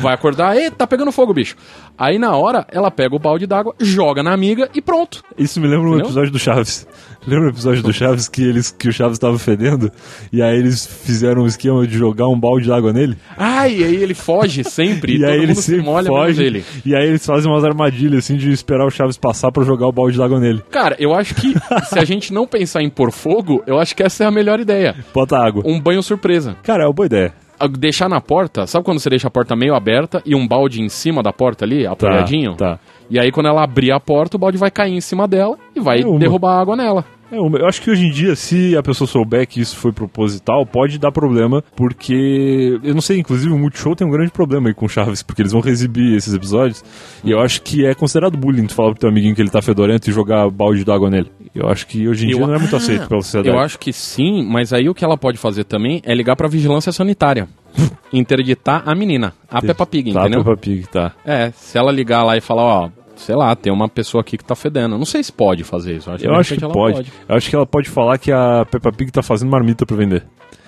vai 0.00 0.14
acordar, 0.14 0.56
e 0.56 0.70
tá 0.70 0.86
pegando 0.86 1.10
fogo, 1.12 1.34
bicho. 1.34 1.56
Aí 1.98 2.18
na 2.18 2.36
hora, 2.36 2.64
ela 2.70 2.90
pega 2.90 3.16
o 3.16 3.18
balde 3.18 3.46
d'água, 3.46 3.74
joga 3.80 4.22
na 4.22 4.32
amiga 4.32 4.70
e 4.74 4.80
pronto. 4.80 5.22
Isso 5.36 5.60
me 5.60 5.66
lembra 5.66 5.86
um 5.86 5.88
Entendeu? 5.94 6.06
episódio 6.06 6.30
do 6.30 6.38
Chaves. 6.38 6.86
Lembra 7.26 7.46
o 7.48 7.50
episódio 7.50 7.82
do 7.82 7.92
Chaves 7.92 8.28
que, 8.28 8.37
eles, 8.44 8.70
que 8.70 8.88
o 8.88 8.92
Chaves 8.92 9.14
estava 9.16 9.38
fedendo? 9.38 9.90
E 10.32 10.42
aí 10.42 10.56
eles 10.58 10.86
fizeram 10.86 11.42
um 11.42 11.46
esquema 11.46 11.86
de 11.86 11.96
jogar 11.96 12.26
um 12.28 12.38
balde 12.38 12.64
de 12.64 12.72
água 12.72 12.92
nele? 12.92 13.16
Ai, 13.36 13.76
e 13.78 13.84
aí 13.84 13.96
ele 13.96 14.14
foge 14.14 14.64
sempre, 14.64 15.16
e, 15.16 15.18
E, 15.20 15.24
aí 15.24 15.42
ele 15.42 15.54
se 15.54 15.62
sempre 15.62 15.82
molha 15.82 16.06
foge. 16.08 16.42
ele. 16.42 16.64
E 16.84 16.94
aí 16.94 17.06
eles 17.08 17.24
fazem 17.24 17.50
umas 17.50 17.64
armadilhas 17.64 18.24
assim 18.24 18.36
de 18.36 18.50
esperar 18.50 18.86
o 18.86 18.90
Chaves 18.90 19.16
passar 19.16 19.50
pra 19.52 19.64
jogar 19.64 19.86
o 19.86 19.92
balde 19.92 20.14
de 20.16 20.22
água 20.22 20.38
nele. 20.40 20.62
Cara, 20.70 20.96
eu 20.98 21.14
acho 21.14 21.34
que 21.34 21.54
se 21.88 21.98
a 21.98 22.04
gente 22.04 22.32
não 22.32 22.46
pensar 22.46 22.82
em 22.82 22.90
pôr 22.90 23.10
fogo, 23.12 23.62
eu 23.66 23.78
acho 23.78 23.94
que 23.96 24.02
essa 24.02 24.24
é 24.24 24.26
a 24.26 24.30
melhor 24.30 24.60
ideia. 24.60 24.94
Bota 25.14 25.38
água. 25.38 25.62
Um 25.66 25.80
banho 25.80 26.02
surpresa. 26.02 26.56
Cara, 26.62 26.84
é 26.84 26.86
uma 26.86 26.92
boa 26.92 27.06
ideia. 27.06 27.32
Ah, 27.60 27.66
Deixar 27.66 28.08
na 28.08 28.20
porta, 28.20 28.68
sabe 28.68 28.84
quando 28.84 29.00
você 29.00 29.10
deixa 29.10 29.26
a 29.26 29.30
porta 29.32 29.56
meio 29.56 29.74
aberta 29.74 30.22
e 30.24 30.32
um 30.32 30.46
balde 30.46 30.80
em 30.80 30.88
cima 30.88 31.24
da 31.24 31.32
porta 31.32 31.64
ali, 31.64 31.84
apoiadinho? 31.84 32.54
tá. 32.54 32.78
E 33.10 33.18
aí 33.18 33.32
quando 33.32 33.46
ela 33.46 33.64
abrir 33.64 33.90
a 33.90 33.98
porta, 33.98 34.36
o 34.36 34.38
balde 34.38 34.56
vai 34.58 34.70
cair 34.70 34.92
em 34.92 35.00
cima 35.00 35.26
dela 35.26 35.56
e 35.74 35.80
vai 35.80 36.00
É 36.00 36.18
derrubar 36.18 36.60
água 36.60 36.76
nela. 36.76 37.04
É, 37.30 37.36
eu 37.36 37.66
acho 37.66 37.82
que 37.82 37.90
hoje 37.90 38.06
em 38.06 38.10
dia, 38.10 38.34
se 38.34 38.76
a 38.76 38.82
pessoa 38.82 39.06
souber 39.06 39.46
que 39.46 39.60
isso 39.60 39.76
foi 39.76 39.92
proposital, 39.92 40.64
pode 40.64 40.98
dar 40.98 41.12
problema, 41.12 41.62
porque 41.76 42.78
eu 42.82 42.94
não 42.94 43.00
sei, 43.02 43.18
inclusive 43.18 43.52
o 43.52 43.58
Multishow 43.58 43.94
tem 43.94 44.06
um 44.06 44.10
grande 44.10 44.30
problema 44.30 44.68
aí 44.68 44.74
com 44.74 44.86
o 44.86 44.88
Chaves, 44.88 45.22
porque 45.22 45.42
eles 45.42 45.52
vão 45.52 45.60
reexibir 45.60 46.14
esses 46.16 46.32
episódios, 46.32 46.82
e 47.22 47.30
eu 47.30 47.38
acho 47.40 47.60
que 47.62 47.84
é 47.84 47.94
considerado 47.94 48.36
bullying 48.36 48.66
tu 48.66 48.74
falar 48.74 48.90
pro 48.92 49.00
teu 49.00 49.08
amiguinho 49.10 49.34
que 49.34 49.42
ele 49.42 49.50
tá 49.50 49.60
fedorento 49.60 50.08
e 50.08 50.12
jogar 50.12 50.48
balde 50.50 50.84
d'água 50.84 51.10
nele. 51.10 51.30
Eu 51.54 51.68
acho 51.68 51.86
que 51.86 52.08
hoje 52.08 52.26
em 52.26 52.30
Eu- 52.30 52.38
dia 52.38 52.46
não 52.46 52.54
é 52.54 52.58
muito 52.58 52.74
Ah, 52.74 52.78
aceito 52.78 53.08
pela 53.08 53.20
sociedade. 53.22 53.54
Eu 53.54 53.60
acho 53.60 53.78
que 53.78 53.92
sim, 53.92 54.42
mas 54.46 54.72
aí 54.72 54.88
o 54.88 54.94
que 54.94 55.04
ela 55.04 55.16
pode 55.18 55.36
fazer 55.38 55.64
também 55.64 56.00
é 56.04 56.14
ligar 56.14 56.34
pra 56.36 56.48
vigilância 56.48 56.92
sanitária. 56.92 57.48
interditar 58.12 58.82
a 58.86 58.94
menina, 58.94 59.34
a 59.50 59.60
Peppa 59.60 59.84
Pig, 59.86 60.12
tá, 60.12 60.20
entendeu? 60.20 60.42
Peppa 60.42 60.56
Pig, 60.56 60.88
tá. 60.88 61.12
É, 61.24 61.50
se 61.54 61.76
ela 61.76 61.92
ligar 61.92 62.24
lá 62.24 62.36
e 62.36 62.40
falar, 62.40 62.62
ó, 62.62 62.90
sei 63.18 63.36
lá, 63.36 63.54
tem 63.54 63.72
uma 63.72 63.88
pessoa 63.88 64.20
aqui 64.22 64.38
que 64.38 64.44
tá 64.44 64.54
fedendo. 64.54 64.96
Não 64.96 65.04
sei 65.04 65.22
se 65.22 65.30
pode 65.32 65.62
fazer 65.64 65.96
isso. 65.96 66.10
Eu 66.22 66.34
acho 66.34 66.56
que 66.56 66.64
ela 66.64 66.72
pode. 66.72 67.12
Eu 67.28 67.36
acho 67.36 67.50
que 67.50 67.54
ela 67.56 67.66
pode 67.66 67.88
falar 67.90 68.16
que 68.18 68.32
a 68.32 68.64
Peppa 68.70 68.90
Pig 68.92 69.10
tá 69.12 69.22
fazendo 69.22 69.50
marmita 69.50 69.84
pra 69.84 69.96
vender. 69.96 70.24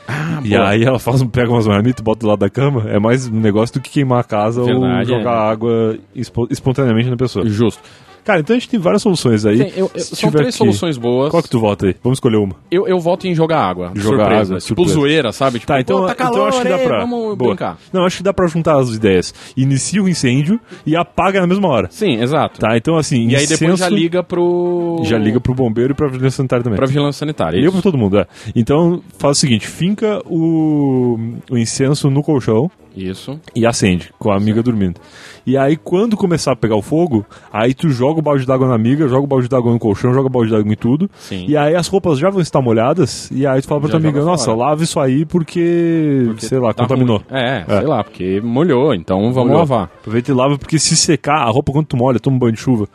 Ah, 0.09 0.41
E 0.45 0.57
aí 0.57 0.83
ela 0.83 0.99
faz 0.99 1.23
um, 1.23 1.29
pega 1.29 1.51
umas 1.51 1.67
marmitas 1.67 2.01
e 2.01 2.03
bota 2.05 2.21
do 2.21 2.27
lado 2.27 2.41
da 2.41 2.51
cama. 2.51 2.85
É 2.91 2.99
mais 2.99 3.29
um 3.29 3.39
negócio 3.41 3.75
do 3.75 3.81
que 3.81 3.91
queimar 3.91 4.19
a 4.21 4.25
casa 4.25 4.63
Verdade, 4.65 5.13
ou 5.13 5.19
jogar 5.19 5.47
é. 5.49 5.51
água 5.53 5.99
espo- 6.15 6.49
espontaneamente 6.51 7.09
na 7.09 7.17
pessoa. 7.17 7.47
Justo. 7.47 7.81
Cara, 8.25 8.41
então 8.41 8.55
a 8.55 8.59
gente 8.59 8.69
tem 8.69 8.79
várias 8.79 9.03
soluções 9.03 9.45
aí. 9.47 9.59
Tem- 9.59 9.73
eu- 9.77 9.91
eu- 9.95 10.01
são 10.01 10.31
três 10.31 10.49
que- 10.49 10.59
soluções 10.59 10.97
boas. 10.99 11.31
Qual 11.31 11.43
que 11.43 11.49
tu 11.49 11.59
vota 11.61 11.87
aí? 11.87 11.95
Vamos 12.03 12.17
escolher 12.17 12.37
uma. 12.37 12.55
Eu, 12.71 12.87
eu 12.87 12.99
voto 13.01 13.27
em 13.27 13.35
jogar 13.35 13.61
água. 13.61 13.93
Jogar 13.95 14.25
surpresa. 14.25 14.43
água, 14.53 14.59
Tipo 14.61 14.67
surpresa. 14.83 14.93
zoeira, 14.93 15.33
sabe? 15.33 15.59
Tipo, 15.59 15.73
Tá, 15.73 15.81
então, 15.81 16.01
pô, 16.01 16.07
tá 16.07 16.13
então 16.13 16.27
calor, 16.33 16.49
acho 16.49 16.63
que 16.63 16.69
dá 16.69 16.79
ei, 16.79 16.87
pra. 16.87 17.01
Vamos 17.01 17.37
Boa. 17.37 17.51
brincar. 17.51 17.79
Não, 17.93 18.05
acho 18.05 18.19
que 18.19 18.23
dá 18.23 18.33
pra 18.33 18.47
juntar 18.47 18.79
as 18.79 18.91
ideias. 18.91 19.33
Inicia 19.57 20.03
o 20.03 20.09
incêndio 20.09 20.61
e 20.87 20.95
apaga 20.97 21.41
na 21.41 21.47
mesma 21.47 21.69
hora. 21.69 21.89
Sim, 21.91 22.21
exato. 22.21 22.61
Tá, 22.61 22.77
então 22.77 22.97
assim. 22.97 23.29
E 23.29 23.37
aí 23.37 23.47
depois 23.47 23.79
já 23.79 23.89
liga 23.89 24.23
pro. 24.23 25.01
Já 25.05 25.19
liga 25.19 25.41
pro 25.41 25.55
bombeiro 25.55 25.93
e 25.93 25.95
pra 25.95 26.07
vigilância 26.09 26.37
sanitária 26.39 26.63
também. 26.63 26.77
pra 26.77 26.87
vigilância 26.87 27.19
sanitária. 27.21 27.57
Liga 27.59 27.73
pra 27.73 27.83
todo 27.83 27.97
mundo, 27.99 28.19
é. 28.19 28.27
Então 28.55 29.03
faz 29.19 29.37
o 29.39 29.41
seguinte: 29.41 29.67
finca 29.67 30.21
o, 30.27 31.19
o 31.51 31.57
incenso 31.59 32.11
no 32.11 32.23
colchão 32.23 32.71
Isso. 32.97 33.39
e 33.55 33.67
acende, 33.67 34.13
com 34.19 34.31
a 34.31 34.37
amiga 34.37 34.63
dormindo. 34.63 35.01
E 35.47 35.57
aí, 35.57 35.77
quando 35.77 36.17
começar 36.17 36.53
a 36.53 36.57
pegar 36.57 36.77
o 36.77 36.83
fogo, 36.83 37.25
aí 37.53 37.73
tu 37.73 37.89
joga 37.89 38.19
o 38.21 38.23
balde 38.23 38.45
d'água 38.47 38.69
na 38.69 38.75
amiga, 38.75 39.09
joga 39.09 39.25
o 39.25 39.27
balde 39.27 39.49
d'água 39.49 39.73
no 39.73 39.79
colchão, 39.79 40.13
joga 40.13 40.27
o 40.27 40.31
balde 40.31 40.51
d'água 40.51 40.71
em 40.73 40.77
tudo. 40.77 41.11
Sim. 41.19 41.47
E 41.49 41.57
aí 41.57 41.75
as 41.75 41.87
roupas 41.89 42.19
já 42.19 42.29
vão 42.31 42.41
estar 42.43 42.61
molhadas, 42.61 43.31
e 43.31 43.47
aí 43.47 43.61
tu 43.63 43.67
fala 43.69 43.81
pra 43.81 43.89
Já 43.91 43.99
tua 43.99 44.09
amiga, 44.11 44.25
nossa, 44.25 44.53
lava 44.55 44.83
isso 44.85 45.01
aí 45.01 45.25
porque, 45.25 46.25
Porque 46.29 46.47
sei 46.47 46.59
lá, 46.59 46.73
tá 46.75 46.83
contaminou. 46.85 47.19
ruim. 47.19 47.41
É, 47.41 47.65
sei 47.67 47.87
lá, 47.87 48.05
porque 48.05 48.41
molhou, 48.43 48.95
então 48.95 49.19
vamos 49.33 49.37
Molhou. 49.37 49.59
lavar. 49.59 49.85
Aproveita 50.01 50.31
e 50.31 50.35
lava, 50.35 50.59
porque 50.59 50.79
se 50.79 50.95
secar, 50.97 51.39
a 51.47 51.51
roupa 51.51 51.73
quando 51.73 51.87
tu 51.87 51.97
molha, 51.97 52.21
toma 52.21 52.37
um 52.37 52.39
banho 52.39 52.53
de 52.53 52.61
chuva, 52.61 52.87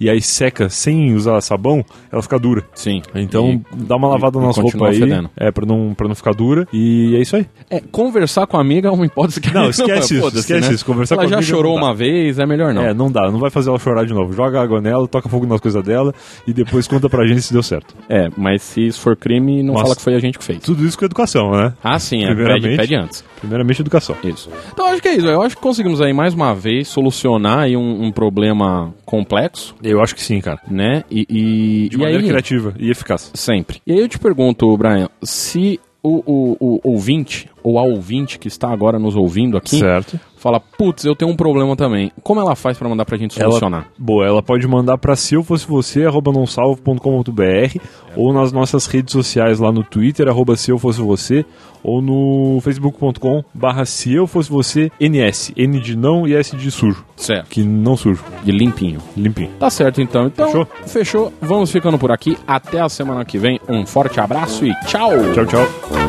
e 0.00 0.08
aí 0.08 0.20
seca 0.22 0.68
sem 0.70 1.14
usar 1.14 1.40
sabão, 1.42 1.84
ela 2.10 2.22
fica 2.22 2.38
dura. 2.38 2.64
Sim. 2.74 3.02
Então 3.14 3.50
E- 3.52 3.84
dá 3.84 3.96
uma 3.96 4.08
lavada 4.08 4.38
e 4.38 4.42
nas 4.42 4.56
roupas 4.56 4.82
aí, 4.94 4.98
fedendo. 4.98 5.30
é, 5.36 5.50
pra 5.52 5.66
não, 5.66 5.92
pra 5.94 6.08
não 6.08 6.14
ficar 6.14 6.32
dura, 6.32 6.66
e 6.72 7.14
é 7.16 7.20
isso 7.20 7.36
aí. 7.36 7.46
É, 7.68 7.80
conversar 7.80 8.46
com 8.46 8.56
a 8.56 8.60
amiga 8.60 8.88
é 8.88 8.90
uma 8.90 9.04
hipótese 9.06 9.40
que 9.40 9.52
Não, 9.52 9.68
esquece 9.70 10.14
isso, 10.14 10.22
foda-se, 10.22 10.38
esquece 10.40 10.68
né? 10.68 10.74
isso, 10.74 10.84
conversar 10.86 11.14
ela 11.16 11.22
com 11.24 11.26
a 11.26 11.30
já 11.30 11.36
amiga 11.36 11.50
chorou 11.50 11.74
não 11.74 11.80
dá. 11.82 11.86
uma 11.88 11.94
vez, 11.94 12.38
é 12.38 12.46
melhor 12.46 12.72
não. 12.74 12.82
É, 12.82 12.94
não 12.94 13.10
dá, 13.12 13.30
não 13.30 13.38
vai 13.38 13.50
fazer 13.50 13.68
ela 13.68 13.78
chorar 13.78 14.04
de 14.06 14.14
novo. 14.14 14.32
Joga 14.32 14.60
água 14.62 14.80
nela, 14.80 15.06
toca 15.06 15.28
fogo 15.28 15.46
nas 15.46 15.60
coisas 15.60 15.82
dela, 15.84 16.14
e 16.46 16.52
depois 16.52 16.88
conta 16.88 17.08
pra 17.08 17.26
gente 17.26 17.42
se 17.42 17.52
deu 17.52 17.62
certo. 17.62 17.94
É, 18.08 18.28
mas 18.36 18.62
se 18.62 18.84
isso 18.86 19.00
for 19.00 19.16
crime, 19.16 19.62
não 19.62 19.74
fala 19.74 19.94
que 19.94 20.02
foi 20.02 20.14
a 20.14 20.18
gente 20.18 20.36
que 20.38 20.44
fez. 20.44 20.58
Tudo 20.62 20.84
isso 20.84 20.98
com 20.98 21.04
educação, 21.04 21.52
né? 21.52 21.72
Ah, 21.82 21.98
sim, 21.98 22.24
é, 22.24 22.34
pede, 22.34 22.76
pede 22.76 22.94
antes. 22.96 23.24
Primeiramente, 23.40 23.80
educação. 23.80 24.14
Isso. 24.22 24.50
Então 24.72 24.86
acho 24.86 25.02
que 25.02 25.08
é 25.08 25.14
isso. 25.16 25.26
Eu 25.26 25.42
acho 25.42 25.56
que 25.56 25.62
conseguimos 25.62 26.00
aí 26.00 26.12
mais 26.12 26.34
uma 26.34 26.54
vez 26.54 26.88
solucionar 26.88 27.60
aí 27.60 27.76
um, 27.76 28.04
um 28.04 28.12
problema 28.12 28.94
complexo, 29.04 29.74
Eu 29.82 30.00
acho 30.02 30.14
que 30.14 30.22
sim, 30.22 30.40
cara. 30.40 30.60
né? 30.68 31.02
E, 31.10 31.26
e, 31.28 31.88
De 31.88 31.96
e 31.96 31.98
maneira 31.98 32.22
aí, 32.22 32.28
criativa 32.28 32.74
e 32.78 32.90
eficaz. 32.90 33.30
sempre. 33.34 33.80
E 33.86 33.92
aí 33.92 33.98
eu 34.00 34.08
te 34.08 34.18
pergunto, 34.18 34.76
Brian, 34.76 35.08
se 35.22 35.80
o, 36.02 36.22
o, 36.26 36.56
o 36.60 36.80
ouvinte, 36.92 37.48
ou 37.62 37.78
a 37.78 37.82
ouvinte 37.82 38.38
que 38.38 38.48
está 38.48 38.70
agora 38.70 38.98
nos 38.98 39.14
ouvindo 39.16 39.56
aqui, 39.56 39.78
Certo. 39.78 40.18
fala, 40.36 40.58
putz, 40.60 41.04
eu 41.04 41.14
tenho 41.14 41.30
um 41.30 41.36
problema 41.36 41.76
também. 41.76 42.10
Como 42.22 42.40
ela 42.40 42.54
faz 42.56 42.78
pra 42.78 42.88
mandar 42.88 43.04
pra 43.04 43.16
gente 43.18 43.34
solucionar? 43.34 43.80
Ela, 43.82 43.92
boa, 43.98 44.26
ela 44.26 44.42
pode 44.42 44.66
mandar 44.66 44.96
pra 44.98 45.14
se 45.16 45.34
eu 45.34 45.42
fosse 45.42 45.66
você, 45.66 46.04
arroba 46.04 46.32
nãosalvo.com.br 46.32 47.78
ou 48.16 48.32
nas 48.32 48.50
nossas 48.52 48.86
redes 48.86 49.12
sociais 49.12 49.58
lá 49.60 49.70
no 49.70 49.84
Twitter, 49.84 50.28
arroba 50.28 50.56
se 50.56 50.70
eu 50.70 50.78
fosse 50.78 51.00
você, 51.00 51.44
ou 51.82 52.02
no 52.02 52.58
facebook.com 52.62 53.42
barra 53.54 53.84
se 53.84 54.12
eu 54.12 54.26
fosse 54.26 54.50
você, 54.50 54.90
NS, 55.00 55.52
N 55.56 55.78
de 55.80 55.96
não 55.96 56.26
e 56.26 56.34
S 56.34 56.56
de 56.56 56.70
sujo, 56.70 57.04
Certo. 57.16 57.48
que 57.48 57.62
não 57.62 57.96
sujo, 57.96 58.22
De 58.42 58.50
limpinho. 58.52 59.00
limpinho. 59.16 59.50
Tá 59.58 59.70
certo 59.70 60.00
então. 60.00 60.26
Então, 60.26 60.46
Fechou? 60.46 60.66
fechou. 60.86 61.32
Vamos 61.40 61.70
ficando 61.70 61.98
por 61.98 62.10
aqui. 62.10 62.36
Até 62.46 62.80
a 62.80 62.88
semana 62.88 63.24
que 63.24 63.38
vem. 63.38 63.60
Um 63.68 63.86
forte 63.86 64.18
abraço 64.20 64.64
e 64.66 64.74
tchau. 64.86 65.10
Tchau, 65.34 65.46
tchau. 65.46 65.99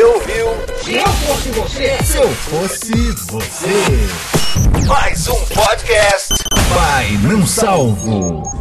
Você 0.00 0.04
ouviu? 0.04 0.46
Se 0.82 0.96
eu 0.96 1.06
fosse 1.06 1.50
você, 1.50 1.98
Se 2.02 2.16
eu 2.16 2.28
fosse 2.30 2.92
você. 3.30 4.86
Mais 4.88 5.28
um 5.28 5.44
podcast. 5.44 6.32
Vai, 6.74 7.10
não 7.18 7.46
salvo. 7.46 8.59